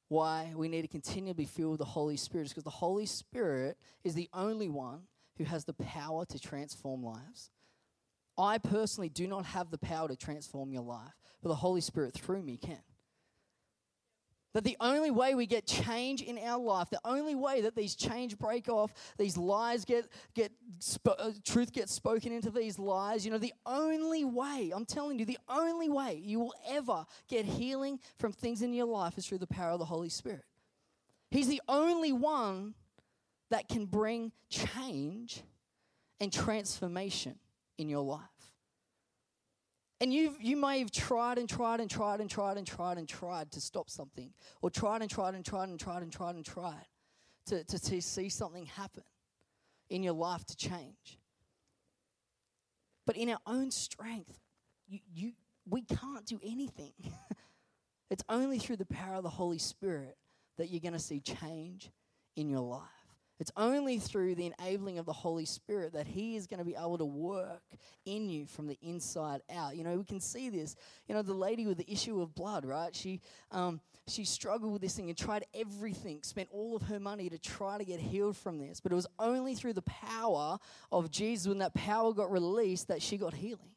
why 0.07 0.53
we 0.55 0.69
need 0.69 0.83
to 0.83 0.89
continually 0.89 1.33
be 1.33 1.47
filled 1.47 1.73
with 1.73 1.79
the 1.81 1.85
Holy 1.85 2.17
Spirit 2.17 2.45
is 2.45 2.51
because 2.51 2.63
the 2.63 2.71
Holy 2.71 3.07
Spirit 3.07 3.77
is 4.05 4.15
the 4.15 4.29
only 4.33 4.69
one 4.69 5.01
who 5.37 5.43
has 5.43 5.65
the 5.65 5.73
power 5.73 6.25
to 6.27 6.39
transform 6.39 7.03
lives. 7.03 7.51
I 8.39 8.59
personally 8.59 9.09
do 9.09 9.27
not 9.27 9.47
have 9.47 9.73
the 9.73 9.79
power 9.79 10.07
to 10.07 10.15
transform 10.15 10.71
your 10.71 10.85
life, 10.85 11.19
but 11.43 11.49
the 11.49 11.57
Holy 11.57 11.81
Spirit 11.81 12.15
through 12.15 12.43
me 12.45 12.57
can. 12.57 12.79
That 14.55 14.63
the 14.65 14.77
only 14.81 15.11
way 15.11 15.35
we 15.35 15.47
get 15.47 15.67
change 15.67 16.23
in 16.23 16.39
our 16.39 16.61
life, 16.61 16.89
the 16.89 17.01
only 17.05 17.35
way 17.35 17.61
that 17.63 17.75
these 17.75 17.97
change 17.97 18.39
break 18.39 18.69
off, 18.69 18.95
these 19.19 19.37
lies 19.37 19.85
get, 19.85 20.07
get 20.35 20.53
uh, 21.07 21.33
truth 21.45 21.73
gets 21.73 21.93
spoken 21.93 22.33
into 22.33 22.51
these 22.51 22.79
lies, 22.79 23.25
you 23.25 23.33
know, 23.33 23.39
the 23.39 23.53
only 23.67 24.25
way, 24.25 24.73
I'm 24.75 24.87
telling 24.87 25.19
you, 25.19 25.25
the 25.25 25.41
only 25.49 25.89
way 25.89 26.23
you 26.25 26.39
will 26.39 26.55
ever 26.69 27.05
get 27.29 27.45
healing 27.45 27.99
from 28.19 28.33
things 28.33 28.63
in 28.63 28.73
your 28.73 28.87
life 28.87 29.19
is 29.19 29.27
through 29.27 29.39
the 29.39 29.47
power 29.49 29.71
of 29.71 29.81
the 29.81 29.85
Holy 29.85 30.09
Spirit. 30.09 30.45
He's 31.33 31.49
the 31.49 31.63
only 31.67 32.13
one 32.13 32.75
that 33.51 33.69
can 33.69 33.87
bring 33.87 34.31
change 34.49 35.43
and 36.21 36.33
transformation 36.33 37.41
in 37.77 37.89
your 37.89 38.03
life. 38.03 38.34
And 40.05 40.13
you 40.13 40.37
you 40.39 40.55
may 40.55 40.81
have 40.81 40.91
tried 40.91 41.39
and 41.39 41.49
tried 41.49 41.81
and 41.81 41.89
tried 41.89 42.21
and 42.21 42.29
tried 42.29 42.59
and 42.59 42.67
tried 42.67 42.99
and 42.99 43.09
tried 43.09 43.51
to 43.53 43.59
stop 43.59 43.89
something, 43.89 44.35
or 44.61 44.69
tried 44.69 45.01
and 45.01 45.11
tried 45.11 45.35
and 45.35 45.43
tried 45.43 45.71
and 45.71 45.81
tried 45.81 46.03
and 46.03 46.13
tried 46.13 46.35
and 46.35 46.45
tried 46.45 46.85
to, 47.47 47.65
to, 47.65 47.79
to 47.79 48.03
see 48.03 48.29
something 48.29 48.67
happen 48.67 49.05
in 49.89 50.03
your 50.03 50.13
life 50.13 50.45
to 50.45 50.57
change. 50.57 51.19
But 53.07 53.17
in 53.17 53.31
our 53.31 53.39
own 53.47 53.71
strength, 53.71 54.39
you, 54.87 54.99
you, 55.11 55.33
we 55.67 55.81
can't 55.81 56.27
do 56.27 56.39
anything. 56.45 56.93
it's 58.11 58.25
only 58.29 58.59
through 58.59 58.77
the 58.77 58.85
power 58.85 59.15
of 59.15 59.23
the 59.23 59.31
Holy 59.31 59.57
Spirit 59.57 60.19
that 60.59 60.69
you're 60.69 60.81
going 60.81 60.93
to 60.93 60.99
see 60.99 61.21
change 61.21 61.91
in 62.37 62.51
your 62.51 62.61
life. 62.61 63.04
It's 63.45 63.53
only 63.59 63.99
through 63.99 64.37
the 64.37 64.55
enabling 64.59 64.99
of 64.99 65.05
the 65.05 65.13
Holy 65.13 65.45
Spirit 65.45 65.93
that 65.93 66.07
He 66.07 66.35
is 66.35 66.47
going 66.47 66.61
to 66.61 66.65
be 66.65 66.75
able 66.75 66.97
to 66.97 67.05
work 67.05 67.61
in 68.07 68.31
you 68.31 68.47
from 68.47 68.67
the 68.67 68.79
inside 68.81 69.43
out. 69.55 69.77
You 69.77 69.85
know, 69.85 69.99
we 69.99 70.05
can 70.05 70.19
see 70.19 70.49
this. 70.49 70.75
You 71.09 71.15
know, 71.15 71.21
the 71.21 71.35
lady 71.35 71.67
with 71.67 71.77
the 71.77 71.93
issue 71.93 72.23
of 72.23 72.35
blood, 72.35 72.65
right? 72.65 72.97
She, 72.97 73.21
um, 73.51 73.83
she 74.09 74.25
struggled 74.25 74.73
with 74.73 74.81
this 74.81 74.97
thing 74.97 75.11
and 75.11 75.19
tried 75.19 75.45
everything, 75.53 76.23
spent 76.23 76.49
all 76.53 76.75
of 76.75 76.85
her 76.85 76.99
money 76.99 77.29
to 77.29 77.37
try 77.39 77.77
to 77.77 77.85
get 77.85 78.01
healed 78.01 78.39
from 78.39 78.57
this. 78.57 78.81
But 78.81 78.93
it 78.93 78.95
was 78.95 79.07
only 79.19 79.55
through 79.55 79.75
the 79.75 79.83
power 79.83 80.57
of 80.91 81.11
Jesus, 81.11 81.47
when 81.47 81.59
that 81.59 81.75
power 81.75 82.15
got 82.15 82.33
released, 82.33 82.89
that 82.89 83.03
she 83.03 83.19
got 83.19 83.35
healing. 83.35 83.75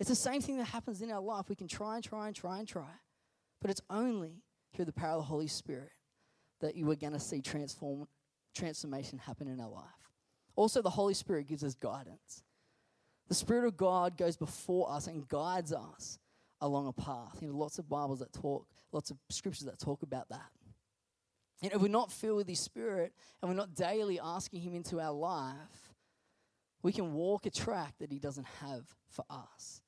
It's 0.00 0.08
the 0.08 0.16
same 0.16 0.40
thing 0.40 0.56
that 0.58 0.64
happens 0.64 1.00
in 1.00 1.12
our 1.12 1.20
life. 1.20 1.48
We 1.48 1.54
can 1.54 1.68
try 1.68 1.94
and 1.94 2.02
try 2.02 2.26
and 2.26 2.34
try 2.34 2.58
and 2.58 2.66
try, 2.66 2.90
but 3.62 3.70
it's 3.70 3.82
only 3.88 4.42
through 4.74 4.86
the 4.86 4.92
power 4.92 5.12
of 5.12 5.18
the 5.18 5.26
Holy 5.26 5.46
Spirit 5.46 5.92
that 6.60 6.74
you 6.74 6.90
are 6.90 6.96
going 6.96 7.12
to 7.12 7.20
see 7.20 7.40
transform 7.40 8.08
transformation 8.54 9.18
happen 9.18 9.48
in 9.48 9.60
our 9.60 9.70
life. 9.70 9.84
Also, 10.56 10.82
the 10.82 10.90
Holy 10.90 11.14
Spirit 11.14 11.46
gives 11.46 11.64
us 11.64 11.74
guidance. 11.74 12.42
The 13.28 13.34
Spirit 13.34 13.66
of 13.66 13.76
God 13.76 14.16
goes 14.16 14.36
before 14.36 14.90
us 14.90 15.06
and 15.06 15.26
guides 15.28 15.72
us 15.72 16.18
along 16.60 16.88
a 16.88 16.92
path. 16.92 17.38
You 17.40 17.48
know, 17.48 17.56
lots 17.56 17.78
of 17.78 17.88
Bibles 17.88 18.18
that 18.18 18.32
talk, 18.32 18.66
lots 18.92 19.10
of 19.10 19.16
scriptures 19.30 19.66
that 19.66 19.78
talk 19.78 20.02
about 20.02 20.28
that. 20.30 20.50
And 21.62 21.72
if 21.72 21.80
we're 21.80 21.88
not 21.88 22.10
filled 22.10 22.38
with 22.38 22.48
His 22.48 22.60
Spirit 22.60 23.12
and 23.40 23.50
we're 23.50 23.56
not 23.56 23.74
daily 23.74 24.18
asking 24.18 24.62
Him 24.62 24.74
into 24.74 25.00
our 25.00 25.12
life, 25.12 25.94
we 26.82 26.92
can 26.92 27.12
walk 27.12 27.46
a 27.46 27.50
track 27.50 27.94
that 28.00 28.10
He 28.10 28.18
doesn't 28.18 28.46
have 28.60 28.84
for 29.08 29.24
us. 29.30 29.82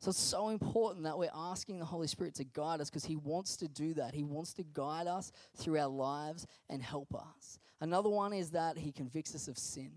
So 0.00 0.10
it's 0.10 0.18
so 0.18 0.48
important 0.48 1.04
that 1.04 1.18
we're 1.18 1.28
asking 1.34 1.78
the 1.78 1.84
Holy 1.84 2.06
Spirit 2.06 2.34
to 2.36 2.44
guide 2.44 2.80
us 2.80 2.88
because 2.88 3.04
He 3.04 3.16
wants 3.16 3.56
to 3.58 3.68
do 3.68 3.92
that. 3.94 4.14
He 4.14 4.24
wants 4.24 4.54
to 4.54 4.62
guide 4.72 5.06
us 5.06 5.32
through 5.56 5.78
our 5.78 5.88
lives 5.88 6.46
and 6.70 6.82
help 6.82 7.14
us. 7.14 7.58
Another 7.80 8.08
one 8.08 8.32
is 8.32 8.50
that 8.50 8.76
He 8.76 8.92
convicts 8.92 9.34
us 9.34 9.48
of 9.48 9.58
sin. 9.58 9.92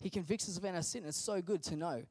He 0.00 0.10
convicts 0.10 0.48
us 0.48 0.56
of 0.56 0.64
our 0.64 0.82
sin. 0.82 1.04
It's 1.06 1.16
so 1.16 1.42
good 1.42 1.62
to 1.64 1.76
know 1.76 2.02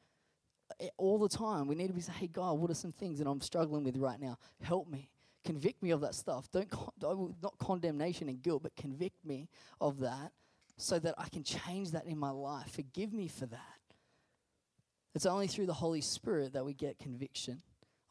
eh, 0.79 0.89
all 0.97 1.17
the 1.17 1.29
time. 1.29 1.67
We 1.67 1.75
need 1.75 1.87
to 1.87 1.93
be 1.93 2.01
saying, 2.01 2.17
hey, 2.19 2.27
God, 2.27 2.59
what 2.59 2.69
are 2.69 2.75
some 2.75 2.91
things 2.91 3.19
that 3.19 3.27
I'm 3.27 3.41
struggling 3.41 3.83
with 3.83 3.97
right 3.97 4.19
now? 4.19 4.37
Help 4.61 4.89
me. 4.89 5.09
Convict 5.45 5.81
me 5.81 5.91
of 5.91 6.01
that 6.01 6.13
stuff. 6.13 6.49
Don't, 6.51 7.35
not 7.41 7.57
condemnation 7.57 8.27
and 8.27 8.41
guilt, 8.41 8.63
but 8.63 8.75
convict 8.75 9.23
me 9.25 9.47
of 9.79 9.99
that 9.99 10.31
so 10.75 10.99
that 10.99 11.15
I 11.17 11.29
can 11.29 11.43
change 11.43 11.91
that 11.91 12.05
in 12.05 12.17
my 12.17 12.29
life. 12.29 12.71
Forgive 12.71 13.13
me 13.13 13.27
for 13.27 13.45
that. 13.47 13.59
It's 15.15 15.25
only 15.25 15.47
through 15.47 15.65
the 15.65 15.73
Holy 15.73 16.01
Spirit 16.01 16.53
that 16.53 16.63
we 16.63 16.73
get 16.73 16.99
conviction 16.99 17.61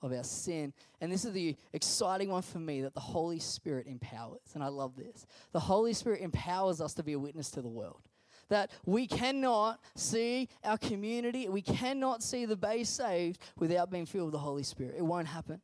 of 0.03 0.13
our 0.13 0.25
sin. 0.25 0.73
And 1.01 1.11
this 1.11 1.25
is 1.25 1.33
the 1.33 1.57
exciting 1.73 2.31
one 2.31 2.43
for 2.43 2.59
me 2.59 2.83
that 2.83 2.95
the 2.95 3.01
Holy 3.01 3.39
Spirit 3.39 3.87
empowers. 3.87 4.41
And 4.55 4.63
I 4.63 4.69
love 4.69 4.97
this. 4.97 5.27
The 5.53 5.61
Holy 5.61 5.93
Spirit 5.93 6.21
empowers 6.21 6.81
us 6.81 6.95
to 6.95 7.03
be 7.03 7.15
a 7.15 7.19
witness 7.19 7.51
to 7.53 7.63
the 7.63 7.69
world. 7.69 8.03
That 8.49 8.71
we 8.85 9.07
cannot 9.07 9.81
see 9.97 10.49
our 10.63 10.79
community, 10.79 11.49
we 11.49 11.63
cannot 11.63 12.23
see 12.23 12.45
the 12.45 12.57
bay 12.57 12.85
saved 12.85 13.41
without 13.59 13.91
being 13.91 14.07
filled 14.07 14.27
with 14.27 14.35
the 14.35 14.39
Holy 14.39 14.63
Spirit. 14.63 14.95
It 14.97 15.05
won't 15.05 15.27
happen 15.27 15.61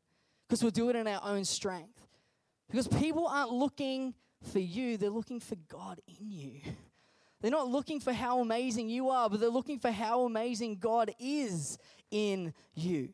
because 0.49 0.63
we'll 0.63 0.73
do 0.73 0.91
it 0.91 0.97
in 0.97 1.07
our 1.07 1.21
own 1.25 1.45
strength. 1.45 2.07
Because 2.69 2.89
people 2.89 3.27
aren't 3.27 3.53
looking 3.53 4.15
for 4.51 4.59
you, 4.59 4.97
they're 4.97 5.11
looking 5.11 5.39
for 5.39 5.57
God 5.69 6.01
in 6.09 6.31
you. 6.31 6.61
They're 7.41 7.51
not 7.51 7.69
looking 7.69 8.01
for 8.01 8.13
how 8.13 8.41
amazing 8.41 8.89
you 8.89 9.11
are, 9.11 9.29
but 9.29 9.41
they're 9.41 9.51
looking 9.51 9.79
for 9.79 9.91
how 9.91 10.25
amazing 10.25 10.77
God 10.77 11.13
is 11.19 11.77
in 12.11 12.55
you. 12.75 13.11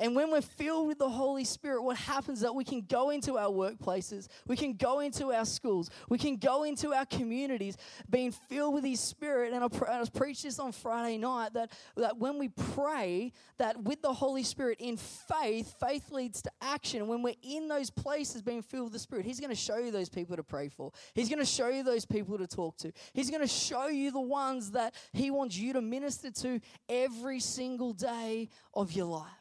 And 0.00 0.16
when 0.16 0.30
we're 0.30 0.40
filled 0.40 0.88
with 0.88 0.98
the 0.98 1.10
Holy 1.10 1.44
Spirit, 1.44 1.82
what 1.82 1.98
happens 1.98 2.38
is 2.38 2.42
that 2.42 2.54
we 2.54 2.64
can 2.64 2.80
go 2.80 3.10
into 3.10 3.36
our 3.36 3.50
workplaces, 3.50 4.28
we 4.46 4.56
can 4.56 4.72
go 4.72 5.00
into 5.00 5.30
our 5.30 5.44
schools, 5.44 5.90
we 6.08 6.16
can 6.16 6.38
go 6.38 6.62
into 6.62 6.94
our 6.94 7.04
communities 7.04 7.76
being 8.08 8.32
filled 8.32 8.74
with 8.74 8.84
His 8.84 8.98
Spirit. 8.98 9.52
And 9.52 9.62
I, 9.62 9.68
I 9.92 10.00
was 10.00 10.08
preached 10.08 10.44
this 10.44 10.58
on 10.58 10.72
Friday 10.72 11.18
night 11.18 11.52
that, 11.52 11.70
that 11.98 12.16
when 12.16 12.38
we 12.38 12.48
pray, 12.48 13.32
that 13.58 13.82
with 13.82 14.00
the 14.00 14.14
Holy 14.14 14.42
Spirit 14.42 14.78
in 14.80 14.96
faith, 14.96 15.74
faith 15.78 16.10
leads 16.10 16.40
to 16.42 16.50
action. 16.62 17.06
When 17.06 17.20
we're 17.20 17.34
in 17.42 17.68
those 17.68 17.90
places 17.90 18.40
being 18.40 18.62
filled 18.62 18.84
with 18.84 18.94
the 18.94 18.98
Spirit, 18.98 19.26
He's 19.26 19.38
going 19.38 19.50
to 19.50 19.56
show 19.56 19.76
you 19.76 19.90
those 19.90 20.08
people 20.08 20.34
to 20.36 20.42
pray 20.42 20.70
for. 20.70 20.92
He's 21.12 21.28
going 21.28 21.40
to 21.40 21.44
show 21.44 21.68
you 21.68 21.82
those 21.82 22.06
people 22.06 22.38
to 22.38 22.46
talk 22.46 22.78
to. 22.78 22.90
He's 23.12 23.28
going 23.28 23.42
to 23.42 23.48
show 23.48 23.88
you 23.88 24.12
the 24.12 24.20
ones 24.20 24.70
that 24.70 24.94
He 25.12 25.30
wants 25.30 25.58
you 25.58 25.74
to 25.74 25.82
minister 25.82 26.30
to 26.30 26.58
every 26.88 27.40
single 27.40 27.92
day 27.92 28.48
of 28.72 28.92
your 28.92 29.06
life 29.06 29.39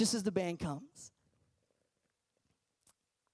just 0.00 0.14
as 0.14 0.22
the 0.22 0.32
band 0.32 0.58
comes. 0.58 1.12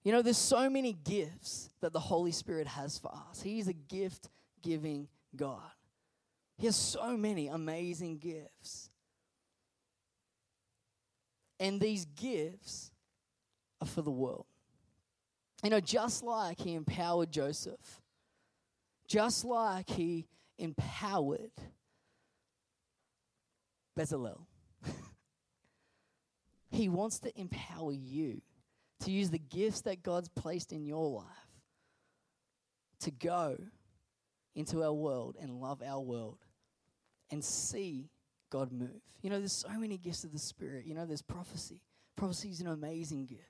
You 0.03 0.11
know, 0.11 0.21
there's 0.21 0.37
so 0.37 0.69
many 0.69 0.95
gifts 0.95 1.71
that 1.81 1.93
the 1.93 2.01
Holy 2.01 2.33
Spirit 2.33 2.67
has 2.67 2.99
for 2.99 3.07
us. 3.07 3.41
He's 3.41 3.69
a 3.69 3.73
gift 3.73 4.29
giving 4.63 5.07
God. 5.37 5.61
He 6.59 6.67
has 6.67 6.75
so 6.75 7.17
many 7.17 7.47
amazing 7.47 8.19
gifts. 8.19 8.91
And 11.61 11.81
these 11.81 12.05
gifts 12.05 12.91
are 13.81 13.87
for 13.87 14.03
the 14.03 14.11
world. 14.11 14.47
You 15.63 15.71
know, 15.71 15.79
just 15.79 16.25
like 16.25 16.59
he 16.59 16.75
empowered 16.75 17.31
Joseph, 17.31 18.03
just 19.07 19.45
like 19.45 19.89
he 19.89 20.27
empowered 20.59 21.53
Bezalel. 23.97 24.41
He 26.77 26.91
wants 26.91 27.21
to 27.21 27.41
empower 27.41 27.93
you 27.93 28.43
to 29.01 29.11
use 29.11 29.31
the 29.31 29.39
gifts 29.39 29.83
that 29.83 30.03
God's 30.03 30.29
placed 30.29 30.73
in 30.73 30.85
your 30.85 31.09
life 31.11 31.25
to 33.01 33.11
go 33.11 33.57
into 34.55 34.83
our 34.83 34.93
world 34.93 35.37
and 35.41 35.61
love 35.61 35.83
our 35.83 36.01
world 36.01 36.39
and 37.31 37.43
see 37.43 38.11
God 38.51 38.73
move. 38.73 39.01
You 39.23 39.31
know, 39.31 39.39
there's 39.39 39.65
so 39.67 39.79
many 39.79 39.97
gifts 39.97 40.25
of 40.25 40.33
the 40.33 40.39
Spirit. 40.39 40.87
You 40.87 40.95
know, 40.95 41.07
there's 41.07 41.23
prophecy. 41.23 41.83
Prophecy 42.15 42.51
is 42.51 42.61
an 42.61 42.69
amazing 42.69 43.25
gift. 43.25 43.43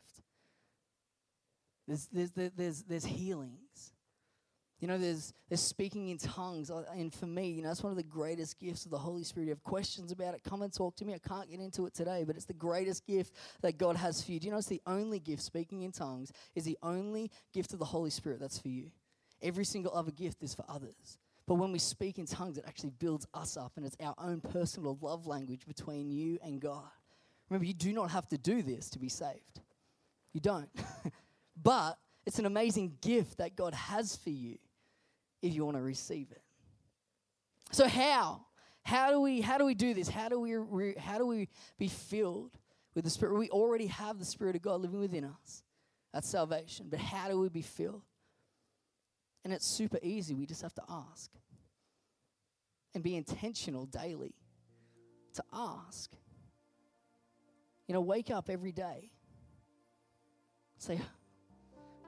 There's, 1.86 2.08
there's, 2.12 2.50
there's, 2.56 2.82
there's 2.84 3.04
healings. 3.04 3.92
You 4.80 4.88
know, 4.88 4.98
there's, 4.98 5.32
there's 5.48 5.62
speaking 5.62 6.10
in 6.10 6.18
tongues. 6.18 6.70
Uh, 6.70 6.84
and 6.94 7.12
for 7.12 7.26
me, 7.26 7.48
you 7.48 7.62
know, 7.62 7.68
that's 7.68 7.82
one 7.82 7.92
of 7.92 7.96
the 7.96 8.02
greatest 8.02 8.60
gifts 8.60 8.84
of 8.84 8.90
the 8.90 8.98
Holy 8.98 9.24
Spirit. 9.24 9.46
You 9.46 9.52
have 9.52 9.64
questions 9.64 10.12
about 10.12 10.34
it, 10.34 10.42
come 10.44 10.62
and 10.62 10.72
talk 10.72 10.96
to 10.96 11.04
me. 11.04 11.14
I 11.14 11.18
can't 11.18 11.50
get 11.50 11.60
into 11.60 11.86
it 11.86 11.94
today, 11.94 12.24
but 12.26 12.36
it's 12.36 12.44
the 12.44 12.52
greatest 12.52 13.06
gift 13.06 13.32
that 13.62 13.78
God 13.78 13.96
has 13.96 14.22
for 14.22 14.32
you. 14.32 14.40
Do 14.40 14.46
you 14.46 14.52
know 14.52 14.58
it's 14.58 14.66
the 14.66 14.82
only 14.86 15.18
gift, 15.18 15.42
speaking 15.42 15.82
in 15.82 15.92
tongues, 15.92 16.30
is 16.54 16.64
the 16.64 16.76
only 16.82 17.30
gift 17.54 17.72
of 17.72 17.78
the 17.78 17.86
Holy 17.86 18.10
Spirit 18.10 18.38
that's 18.40 18.58
for 18.58 18.68
you? 18.68 18.90
Every 19.40 19.64
single 19.64 19.94
other 19.94 20.10
gift 20.10 20.42
is 20.42 20.54
for 20.54 20.64
others. 20.68 21.18
But 21.46 21.54
when 21.54 21.72
we 21.72 21.78
speak 21.78 22.18
in 22.18 22.26
tongues, 22.26 22.58
it 22.58 22.64
actually 22.66 22.90
builds 22.90 23.26
us 23.32 23.56
up, 23.56 23.72
and 23.76 23.86
it's 23.86 23.96
our 24.00 24.14
own 24.18 24.40
personal 24.40 24.98
love 25.00 25.26
language 25.26 25.66
between 25.66 26.10
you 26.10 26.38
and 26.42 26.60
God. 26.60 26.90
Remember, 27.48 27.64
you 27.64 27.74
do 27.74 27.92
not 27.92 28.10
have 28.10 28.28
to 28.28 28.38
do 28.38 28.62
this 28.62 28.90
to 28.90 28.98
be 28.98 29.08
saved. 29.08 29.60
You 30.32 30.40
don't. 30.40 30.68
but 31.62 31.96
it's 32.26 32.38
an 32.38 32.46
amazing 32.46 32.98
gift 33.00 33.38
that 33.38 33.54
God 33.56 33.72
has 33.72 34.16
for 34.16 34.30
you 34.30 34.58
if 35.46 35.54
you 35.54 35.64
want 35.64 35.76
to 35.76 35.82
receive 35.82 36.30
it. 36.30 36.42
So 37.72 37.88
how? 37.88 38.42
How 38.82 39.10
do 39.10 39.20
we 39.20 39.40
how 39.40 39.58
do 39.58 39.64
we 39.64 39.74
do 39.74 39.94
this? 39.94 40.08
How 40.08 40.28
do 40.28 40.38
we 40.38 40.54
re, 40.54 40.94
how 40.96 41.18
do 41.18 41.26
we 41.26 41.48
be 41.78 41.88
filled 41.88 42.56
with 42.94 43.04
the 43.04 43.10
Spirit? 43.10 43.36
We 43.38 43.50
already 43.50 43.86
have 43.86 44.18
the 44.18 44.24
Spirit 44.24 44.56
of 44.56 44.62
God 44.62 44.80
living 44.80 45.00
within 45.00 45.24
us. 45.24 45.62
That's 46.12 46.28
salvation. 46.28 46.86
But 46.88 47.00
how 47.00 47.28
do 47.28 47.38
we 47.40 47.48
be 47.48 47.62
filled? 47.62 48.02
And 49.44 49.52
it's 49.52 49.66
super 49.66 49.98
easy. 50.02 50.34
We 50.34 50.46
just 50.46 50.62
have 50.62 50.74
to 50.74 50.82
ask. 50.88 51.30
and 52.94 53.02
be 53.04 53.14
intentional 53.14 53.84
daily 53.86 54.34
to 55.34 55.44
ask. 55.52 56.10
You 57.86 57.94
know, 57.94 58.00
wake 58.00 58.30
up 58.30 58.48
every 58.48 58.72
day. 58.72 59.10
Say, 60.78 60.98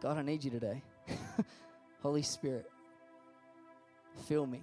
God, 0.01 0.17
I 0.17 0.23
need 0.23 0.43
you 0.45 0.51
today. 0.51 0.83
Holy 2.03 2.23
Spirit, 2.23 2.67
fill 4.27 4.47
me. 4.47 4.63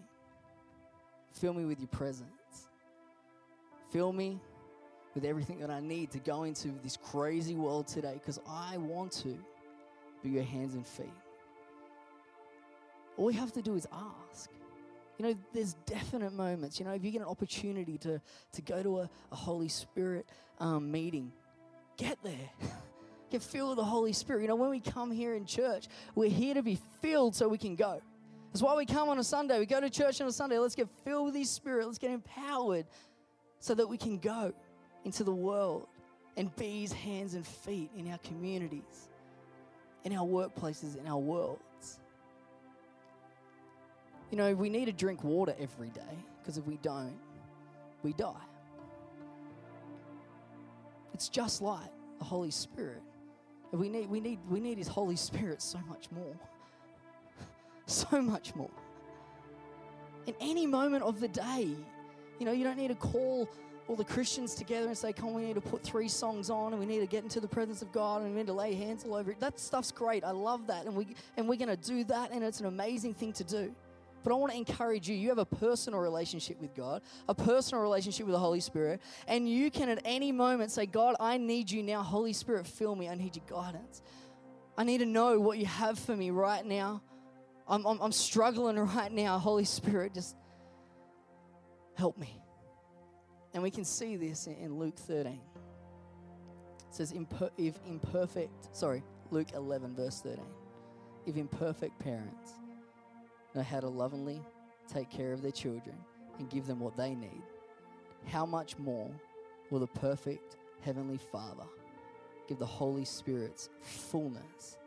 Fill 1.33 1.53
me 1.53 1.65
with 1.65 1.79
your 1.79 1.89
presence. 1.89 2.29
Fill 3.91 4.13
me 4.13 4.39
with 5.13 5.25
everything 5.25 5.59
that 5.59 5.69
I 5.69 5.79
need 5.79 6.11
to 6.11 6.19
go 6.19 6.43
into 6.43 6.69
this 6.83 6.97
crazy 6.97 7.55
world 7.55 7.87
today 7.87 8.13
because 8.13 8.39
I 8.47 8.77
want 8.77 9.11
to 9.23 9.37
be 10.23 10.29
your 10.29 10.43
hands 10.43 10.73
and 10.73 10.85
feet. 10.85 11.13
All 13.17 13.25
we 13.25 13.33
have 13.33 13.53
to 13.53 13.61
do 13.61 13.75
is 13.75 13.87
ask. 13.91 14.49
You 15.17 15.25
know, 15.25 15.35
there's 15.53 15.75
definite 15.85 16.33
moments. 16.33 16.79
You 16.79 16.85
know, 16.85 16.91
if 16.91 17.03
you 17.03 17.11
get 17.11 17.21
an 17.21 17.27
opportunity 17.27 17.97
to, 17.99 18.21
to 18.53 18.61
go 18.61 18.83
to 18.83 18.99
a, 18.99 19.09
a 19.31 19.35
Holy 19.35 19.69
Spirit 19.69 20.27
um, 20.59 20.91
meeting, 20.91 21.31
get 21.95 22.17
there. 22.21 22.49
get 23.29 23.41
filled 23.41 23.69
with 23.69 23.77
the 23.77 23.83
Holy 23.85 24.11
Spirit. 24.11 24.41
You 24.41 24.49
know, 24.49 24.55
when 24.55 24.69
we 24.69 24.81
come 24.81 25.11
here 25.11 25.35
in 25.35 25.45
church, 25.45 25.87
we're 26.15 26.29
here 26.29 26.53
to 26.55 26.63
be 26.63 26.77
filled 27.01 27.35
so 27.35 27.47
we 27.47 27.57
can 27.57 27.75
go. 27.75 28.01
That's 28.55 28.63
why 28.63 28.73
we 28.73 28.85
come 28.85 29.09
on 29.09 29.19
a 29.19 29.23
Sunday. 29.25 29.59
We 29.59 29.65
go 29.65 29.81
to 29.81 29.89
church 29.89 30.21
on 30.21 30.27
a 30.27 30.31
Sunday. 30.31 30.57
Let's 30.57 30.75
get 30.75 30.87
filled 31.03 31.25
with 31.25 31.35
His 31.35 31.49
Spirit. 31.49 31.87
Let's 31.87 31.97
get 31.97 32.11
empowered 32.11 32.85
so 33.59 33.75
that 33.75 33.85
we 33.85 33.97
can 33.97 34.17
go 34.17 34.53
into 35.03 35.25
the 35.25 35.33
world 35.33 35.87
and 36.37 36.55
be 36.55 36.79
His 36.79 36.93
hands 36.93 37.33
and 37.33 37.45
feet 37.45 37.91
in 37.97 38.09
our 38.09 38.17
communities, 38.19 39.09
in 40.05 40.15
our 40.15 40.25
workplaces, 40.25 40.97
in 40.97 41.05
our 41.05 41.17
worlds. 41.17 41.99
You 44.31 44.37
know, 44.37 44.53
we 44.53 44.69
need 44.69 44.85
to 44.85 44.93
drink 44.93 45.21
water 45.21 45.53
every 45.59 45.89
day 45.89 46.17
because 46.39 46.57
if 46.57 46.65
we 46.65 46.77
don't, 46.77 47.19
we 48.03 48.13
die. 48.13 48.31
It's 51.13 51.27
just 51.27 51.61
like 51.61 51.91
the 52.19 52.23
Holy 52.23 52.51
Spirit. 52.51 53.03
We 53.73 53.89
need, 53.89 54.09
we 54.09 54.21
need, 54.21 54.39
we 54.49 54.61
need 54.61 54.77
His 54.77 54.87
Holy 54.87 55.17
Spirit 55.17 55.61
so 55.61 55.79
much 55.89 56.09
more. 56.09 56.37
So 57.85 58.21
much 58.21 58.55
more. 58.55 58.71
In 60.27 60.35
any 60.39 60.65
moment 60.65 61.03
of 61.03 61.19
the 61.19 61.27
day, 61.27 61.75
you 62.39 62.45
know, 62.45 62.51
you 62.51 62.63
don't 62.63 62.77
need 62.77 62.87
to 62.87 62.95
call 62.95 63.47
all 63.87 63.95
the 63.95 64.03
Christians 64.03 64.55
together 64.55 64.87
and 64.87 64.97
say, 64.97 65.13
come, 65.13 65.33
we 65.33 65.43
need 65.43 65.53
to 65.53 65.61
put 65.61 65.83
three 65.83 66.07
songs 66.07 66.49
on 66.49 66.73
and 66.73 66.79
we 66.79 66.87
need 66.87 66.99
to 66.99 67.05
get 67.05 67.23
into 67.23 67.39
the 67.39 67.47
presence 67.47 67.81
of 67.81 67.91
God 67.91 68.23
and 68.23 68.31
we 68.31 68.37
need 68.37 68.47
to 68.47 68.53
lay 68.53 68.73
hands 68.73 69.05
all 69.05 69.13
over 69.13 69.31
it. 69.31 69.39
That 69.39 69.59
stuff's 69.59 69.91
great. 69.91 70.23
I 70.23 70.31
love 70.31 70.67
that. 70.67 70.85
And, 70.85 70.95
we, 70.95 71.07
and 71.37 71.47
we're 71.47 71.57
going 71.57 71.69
to 71.69 71.77
do 71.77 72.03
that 72.05 72.31
and 72.31 72.43
it's 72.43 72.59
an 72.59 72.65
amazing 72.65 73.13
thing 73.13 73.33
to 73.33 73.43
do. 73.43 73.73
But 74.23 74.33
I 74.33 74.37
want 74.37 74.53
to 74.53 74.57
encourage 74.57 75.07
you. 75.07 75.15
You 75.15 75.29
have 75.29 75.37
a 75.37 75.45
personal 75.45 75.99
relationship 75.99 76.59
with 76.59 76.73
God, 76.73 77.03
a 77.29 77.35
personal 77.35 77.83
relationship 77.83 78.25
with 78.25 78.33
the 78.33 78.39
Holy 78.39 78.59
Spirit, 78.59 78.99
and 79.27 79.47
you 79.47 79.69
can 79.69 79.87
at 79.87 80.01
any 80.03 80.31
moment 80.31 80.71
say, 80.71 80.87
God, 80.87 81.15
I 81.19 81.37
need 81.37 81.69
you 81.69 81.83
now. 81.83 82.01
Holy 82.01 82.33
Spirit, 82.33 82.65
fill 82.65 82.95
me. 82.95 83.07
I 83.07 83.13
need 83.13 83.35
your 83.35 83.45
guidance. 83.47 84.01
I 84.79 84.83
need 84.83 84.97
to 84.97 85.05
know 85.05 85.39
what 85.39 85.59
you 85.59 85.67
have 85.67 85.99
for 85.99 86.15
me 86.15 86.31
right 86.31 86.65
now. 86.65 87.03
I'm, 87.67 87.86
I'm, 87.86 87.99
I'm 88.01 88.12
struggling 88.12 88.78
right 88.95 89.12
now. 89.12 89.38
Holy 89.38 89.65
Spirit, 89.65 90.13
just 90.13 90.36
help 91.95 92.17
me. 92.17 92.41
And 93.54 93.63
we 93.63 93.71
can 93.71 93.86
see 93.86 94.17
this 94.17 94.47
in, 94.47 94.78
Luke 94.78 94.97
13. 94.97 95.34
It 95.34 95.39
says, 96.89 97.13
if 97.58 97.75
imperfect, 97.88 98.75
sorry, 98.75 99.04
Luke 99.32 99.47
11, 99.56 99.95
verse 99.95 100.21
13. 100.21 100.43
If 101.25 101.38
imperfect 101.38 101.97
parents 101.99 102.54
know 103.56 103.63
how 103.63 103.80
to 103.80 103.88
lovingly 103.88 104.41
take 104.88 105.10
care 105.10 105.34
of 105.34 105.41
their 105.41 105.51
children 105.51 105.95
and 106.38 106.49
give 106.49 106.67
them 106.67 106.80
what 106.80 106.97
they 106.97 107.15
need, 107.15 107.43
how 108.28 108.45
much 108.45 108.78
more 108.78 109.10
will 109.69 109.80
the 109.80 109.88
perfect 109.88 110.58
Heavenly 110.82 111.19
Father 111.32 111.63
give 112.47 112.60
the 112.60 112.65
Holy 112.65 113.06
Spirit's 113.06 113.69
fullness 113.82 114.78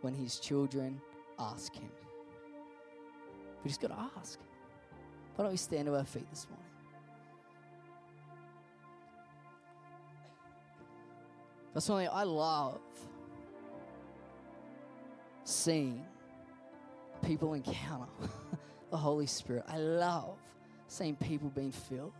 when 0.00 0.14
His 0.14 0.40
children 0.40 1.00
ask 1.38 1.74
Him? 1.74 1.90
We 3.64 3.70
just 3.70 3.80
got 3.80 3.88
to 3.88 4.20
ask. 4.20 4.38
Why 5.34 5.44
don't 5.44 5.52
we 5.52 5.56
stand 5.56 5.86
to 5.86 5.96
our 5.96 6.04
feet 6.04 6.28
this 6.30 6.46
morning? 6.48 6.64
That's 11.72 11.86
something 11.86 12.08
I 12.12 12.22
love 12.22 12.78
seeing 15.42 16.04
people 17.24 17.54
encounter 17.54 18.06
the 18.90 18.96
Holy 18.96 19.26
Spirit. 19.26 19.64
I 19.66 19.78
love 19.78 20.36
seeing 20.86 21.16
people 21.16 21.48
being 21.48 21.72
filled. 21.72 22.12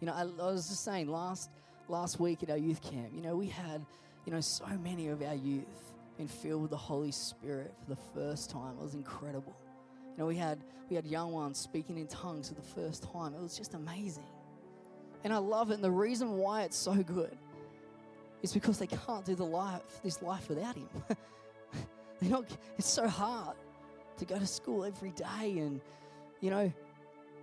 You 0.00 0.06
know, 0.06 0.14
I, 0.14 0.22
I 0.22 0.46
was 0.52 0.68
just 0.68 0.84
saying 0.84 1.08
last 1.08 1.50
last 1.88 2.20
week 2.20 2.42
at 2.42 2.50
our 2.50 2.56
youth 2.56 2.80
camp, 2.80 3.10
you 3.14 3.20
know, 3.20 3.36
we 3.36 3.48
had, 3.48 3.84
you 4.24 4.32
know, 4.32 4.40
so 4.40 4.64
many 4.82 5.08
of 5.08 5.20
our 5.20 5.34
youth 5.34 5.92
being 6.16 6.28
filled 6.28 6.62
with 6.62 6.70
the 6.70 6.76
Holy 6.76 7.12
Spirit 7.12 7.74
for 7.82 7.90
the 7.90 8.00
first 8.14 8.48
time. 8.48 8.76
It 8.80 8.82
was 8.82 8.94
incredible. 8.94 9.54
You 10.12 10.18
know, 10.18 10.26
we 10.26 10.36
had 10.36 10.58
we 10.88 10.96
had 10.96 11.06
young 11.06 11.32
ones 11.32 11.58
speaking 11.58 11.98
in 11.98 12.06
tongues 12.06 12.48
for 12.48 12.54
the 12.54 12.62
first 12.62 13.10
time. 13.12 13.34
It 13.34 13.40
was 13.40 13.56
just 13.56 13.74
amazing. 13.74 14.26
And 15.24 15.32
I 15.32 15.38
love 15.38 15.70
it. 15.70 15.74
And 15.74 15.84
the 15.84 15.90
reason 15.90 16.36
why 16.36 16.62
it's 16.64 16.76
so 16.76 16.94
good 16.94 17.36
is 18.42 18.52
because 18.52 18.78
they 18.78 18.88
can't 18.88 19.24
do 19.24 19.34
the 19.34 19.44
life 19.44 19.82
this 20.02 20.20
life 20.20 20.48
without 20.48 20.76
him. 20.76 20.88
They're 22.20 22.30
not, 22.30 22.44
it's 22.76 22.90
so 22.90 23.08
hard 23.08 23.56
to 24.18 24.24
go 24.24 24.38
to 24.38 24.46
school 24.46 24.84
every 24.84 25.10
day 25.12 25.58
and, 25.58 25.80
you 26.40 26.50
know, 26.50 26.72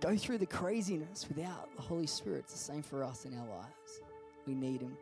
go 0.00 0.16
through 0.16 0.38
the 0.38 0.46
craziness 0.46 1.26
without 1.28 1.74
the 1.76 1.82
Holy 1.82 2.06
Spirit. 2.06 2.40
It's 2.44 2.52
the 2.52 2.58
same 2.58 2.82
for 2.82 3.02
us 3.02 3.24
in 3.24 3.36
our 3.36 3.46
lives. 3.46 4.00
We 4.46 4.54
need 4.54 4.80
Him. 4.80 4.96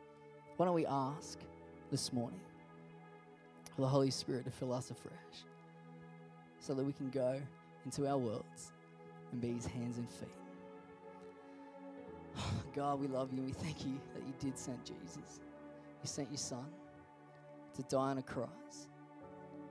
Why 0.57 0.66
don't 0.66 0.74
we 0.74 0.87
ask 0.87 1.38
this 1.90 2.12
morning 2.12 2.40
for 3.74 3.83
the 3.83 3.88
Holy 3.88 4.11
Spirit 4.11 4.44
to 4.46 4.50
fill 4.50 4.72
us 4.72 4.90
afresh 4.90 5.44
so 6.61 6.74
that 6.74 6.85
we 6.85 6.92
can 6.92 7.11
go 7.11 7.40
into 7.88 8.07
our 8.07 8.18
worlds 8.18 8.72
and 9.33 9.40
be 9.40 9.53
His 9.53 9.64
hands 9.64 9.96
and 9.96 10.09
feet? 10.11 10.29
God, 12.77 13.01
we 13.01 13.07
love 13.07 13.33
you 13.33 13.38
and 13.38 13.46
we 13.46 13.53
thank 13.53 13.87
you 13.87 13.98
that 14.14 14.22
you 14.27 14.35
did 14.38 14.59
send 14.59 14.85
Jesus. 14.85 15.40
You 16.03 16.07
sent 16.07 16.31
your 16.31 16.38
Son 16.38 16.66
to 17.77 17.83
die 17.85 18.11
on 18.11 18.18
a 18.18 18.22
cross 18.22 18.88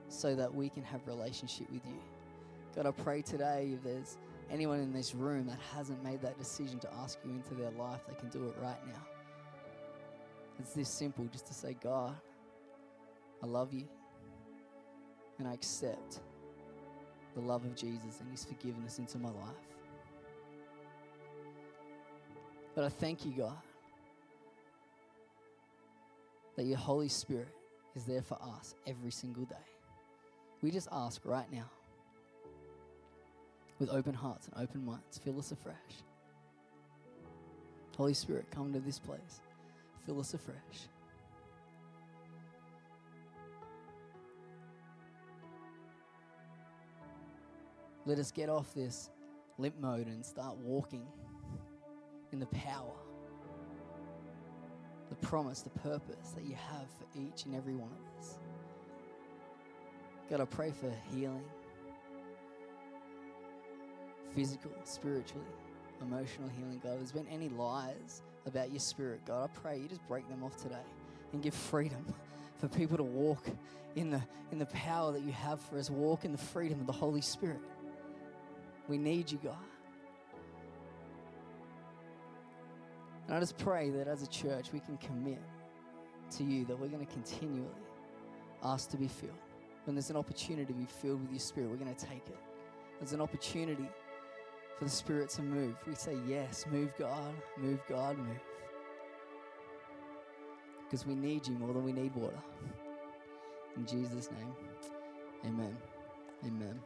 so 0.08 0.34
that 0.34 0.52
we 0.52 0.68
can 0.68 0.82
have 0.82 1.06
relationship 1.06 1.70
with 1.70 1.86
you. 1.86 2.00
God, 2.74 2.86
I 2.86 2.90
pray 2.90 3.22
today 3.22 3.70
if 3.74 3.84
there's 3.84 4.18
anyone 4.50 4.80
in 4.80 4.92
this 4.92 5.14
room 5.14 5.46
that 5.46 5.58
hasn't 5.76 6.02
made 6.02 6.20
that 6.22 6.38
decision 6.38 6.80
to 6.80 6.92
ask 6.94 7.18
you 7.24 7.30
into 7.30 7.54
their 7.54 7.70
life, 7.72 8.00
they 8.08 8.14
can 8.14 8.30
do 8.30 8.48
it 8.48 8.54
right 8.60 8.84
now. 8.86 9.06
It's 10.58 10.72
this 10.72 10.88
simple 10.88 11.24
just 11.30 11.46
to 11.46 11.54
say, 11.54 11.76
God, 11.80 12.16
I 13.42 13.46
love 13.46 13.72
you 13.72 13.84
and 15.38 15.46
I 15.46 15.52
accept 15.52 16.18
the 17.34 17.40
love 17.40 17.64
of 17.64 17.74
Jesus 17.74 18.20
and 18.20 18.30
his 18.30 18.44
forgiveness 18.44 18.98
into 18.98 19.18
my 19.18 19.30
life. 19.30 19.68
But 22.74 22.84
I 22.84 22.88
thank 22.88 23.24
you, 23.24 23.32
God, 23.32 23.58
that 26.56 26.64
your 26.64 26.78
Holy 26.78 27.08
Spirit 27.08 27.48
is 27.94 28.04
there 28.04 28.22
for 28.22 28.38
us 28.40 28.74
every 28.86 29.10
single 29.10 29.44
day. 29.44 29.56
We 30.62 30.70
just 30.70 30.88
ask 30.90 31.20
right 31.24 31.50
now, 31.52 31.70
with 33.78 33.90
open 33.90 34.14
hearts 34.14 34.48
and 34.48 34.62
open 34.62 34.84
minds, 34.84 35.18
fill 35.18 35.38
us 35.38 35.52
afresh. 35.52 35.74
Holy 37.96 38.14
Spirit, 38.14 38.46
come 38.50 38.72
to 38.72 38.80
this 38.80 38.98
place, 38.98 39.40
fill 40.06 40.20
us 40.20 40.34
afresh. 40.34 40.88
Let 48.08 48.18
us 48.18 48.30
get 48.30 48.48
off 48.48 48.72
this 48.72 49.10
limp 49.58 49.78
mode 49.78 50.06
and 50.06 50.24
start 50.24 50.56
walking 50.56 51.06
in 52.32 52.38
the 52.40 52.46
power, 52.46 52.94
the 55.10 55.14
promise, 55.16 55.60
the 55.60 55.78
purpose 55.80 56.30
that 56.34 56.44
you 56.44 56.54
have 56.54 56.86
for 56.98 57.04
each 57.20 57.44
and 57.44 57.54
every 57.54 57.74
one 57.74 57.90
of 57.90 58.18
us. 58.18 58.38
God, 60.30 60.40
I 60.40 60.46
pray 60.46 60.70
for 60.70 60.90
healing 61.14 61.44
physical, 64.34 64.70
spiritually, 64.84 65.44
emotional 66.00 66.48
healing, 66.56 66.80
God. 66.82 66.92
If 66.92 66.98
there's 67.00 67.12
been 67.12 67.28
any 67.30 67.50
lies 67.50 68.22
about 68.46 68.70
your 68.70 68.80
spirit, 68.80 69.20
God, 69.26 69.50
I 69.54 69.60
pray 69.60 69.78
you 69.80 69.86
just 69.86 70.08
break 70.08 70.26
them 70.30 70.42
off 70.42 70.56
today 70.56 70.76
and 71.34 71.42
give 71.42 71.52
freedom 71.52 72.06
for 72.56 72.68
people 72.68 72.96
to 72.96 73.02
walk 73.02 73.44
in 73.96 74.10
the, 74.10 74.22
in 74.50 74.58
the 74.58 74.66
power 74.66 75.12
that 75.12 75.20
you 75.20 75.32
have 75.32 75.60
for 75.60 75.76
us, 75.76 75.90
walk 75.90 76.24
in 76.24 76.32
the 76.32 76.38
freedom 76.38 76.80
of 76.80 76.86
the 76.86 76.92
Holy 76.92 77.20
Spirit. 77.20 77.60
We 78.88 78.98
need 78.98 79.30
you, 79.30 79.38
God. 79.42 79.56
And 83.26 83.36
I 83.36 83.40
just 83.40 83.58
pray 83.58 83.90
that 83.90 84.08
as 84.08 84.22
a 84.22 84.26
church 84.26 84.72
we 84.72 84.80
can 84.80 84.96
commit 84.96 85.42
to 86.36 86.44
you 86.44 86.64
that 86.64 86.78
we're 86.78 86.88
going 86.88 87.06
to 87.06 87.12
continually 87.12 87.66
ask 88.62 88.90
to 88.90 88.96
be 88.96 89.06
filled 89.08 89.32
when 89.88 89.94
there's 89.94 90.10
an 90.10 90.16
opportunity 90.16 90.66
to 90.66 90.78
be 90.78 90.84
filled 90.84 91.22
with 91.22 91.30
your 91.30 91.40
spirit, 91.40 91.70
we're 91.70 91.76
going 91.76 91.94
to 91.94 92.04
take 92.04 92.26
it. 92.26 92.36
There's 93.00 93.14
an 93.14 93.22
opportunity 93.22 93.88
for 94.78 94.84
the 94.84 94.90
Spirit 94.90 95.30
to 95.30 95.42
move. 95.42 95.76
We 95.86 95.94
say, 95.94 96.14
Yes, 96.28 96.66
move, 96.70 96.92
God, 96.98 97.32
move, 97.56 97.80
God, 97.88 98.18
move. 98.18 98.36
Because 100.84 101.06
we 101.06 101.14
need 101.14 101.46
you 101.46 101.54
more 101.54 101.72
than 101.72 101.84
we 101.84 101.92
need 101.92 102.14
water. 102.14 102.36
In 103.78 103.86
Jesus' 103.86 104.28
name, 104.30 104.52
amen. 105.46 105.74
Amen. 106.46 106.78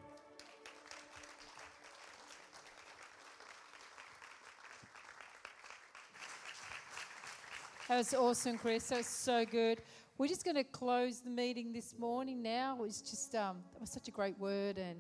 That 7.93 7.99
was 7.99 8.14
awesome, 8.14 8.57
Chris. 8.57 8.88
That 8.88 8.97
was 8.97 9.07
so 9.07 9.45
good. 9.45 9.82
We're 10.16 10.26
just 10.26 10.47
going 10.47 10.57
to 10.57 10.64
close 10.64 11.20
the 11.20 11.28
meeting 11.28 11.74
this 11.74 11.95
morning 11.99 12.40
now. 12.40 12.74
It 12.76 12.80
was 12.80 13.03
just, 13.03 13.34
um, 13.34 13.59
that 13.74 13.82
was 13.82 13.90
such 13.90 14.09
a 14.09 14.11
great 14.11 14.38
word. 14.38 14.78
And 14.78 14.97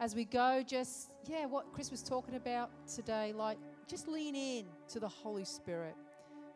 as 0.00 0.16
we 0.16 0.24
go, 0.24 0.64
just, 0.66 1.10
yeah, 1.28 1.46
what 1.46 1.72
Chris 1.72 1.92
was 1.92 2.02
talking 2.02 2.34
about 2.34 2.70
today, 2.92 3.32
like, 3.32 3.56
just 3.86 4.08
lean 4.08 4.34
in 4.34 4.64
to 4.88 4.98
the 4.98 5.06
Holy 5.06 5.44
Spirit. 5.44 5.94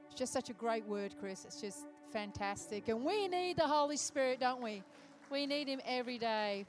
It's 0.06 0.18
just 0.18 0.32
such 0.32 0.50
a 0.50 0.52
great 0.52 0.84
word, 0.84 1.14
Chris. 1.20 1.44
It's 1.44 1.60
just 1.60 1.86
fantastic. 2.12 2.88
And 2.88 3.04
we 3.04 3.28
need 3.28 3.56
the 3.56 3.68
Holy 3.68 3.96
Spirit, 3.96 4.40
don't 4.40 4.60
we? 4.60 4.82
We 5.30 5.46
need 5.46 5.68
Him 5.68 5.80
every 5.86 6.18
day. 6.18 6.66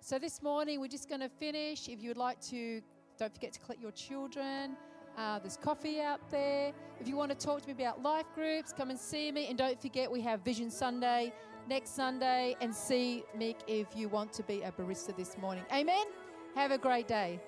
So 0.00 0.18
this 0.18 0.42
morning, 0.42 0.80
we're 0.80 0.88
just 0.88 1.08
going 1.08 1.20
to 1.20 1.28
finish. 1.28 1.88
If 1.88 2.02
you 2.02 2.08
would 2.08 2.16
like 2.16 2.40
to, 2.48 2.82
don't 3.16 3.32
forget 3.32 3.52
to 3.52 3.60
collect 3.60 3.80
your 3.80 3.92
children. 3.92 4.76
Uh, 5.16 5.38
there's 5.38 5.56
coffee 5.56 6.00
out 6.00 6.20
there. 6.30 6.72
If 7.00 7.08
you 7.08 7.16
want 7.16 7.30
to 7.30 7.36
talk 7.36 7.62
to 7.62 7.68
me 7.68 7.74
about 7.74 8.02
life 8.02 8.26
groups, 8.34 8.72
come 8.72 8.90
and 8.90 8.98
see 8.98 9.30
me. 9.32 9.46
And 9.48 9.58
don't 9.58 9.80
forget, 9.80 10.10
we 10.10 10.20
have 10.22 10.40
Vision 10.42 10.70
Sunday 10.70 11.32
next 11.68 11.94
Sunday. 11.94 12.56
And 12.60 12.74
see 12.74 13.24
Mick 13.36 13.56
if 13.66 13.88
you 13.94 14.08
want 14.08 14.32
to 14.34 14.42
be 14.42 14.62
a 14.62 14.72
barista 14.72 15.16
this 15.16 15.36
morning. 15.38 15.64
Amen. 15.72 16.06
Have 16.54 16.70
a 16.70 16.78
great 16.78 17.06
day. 17.06 17.40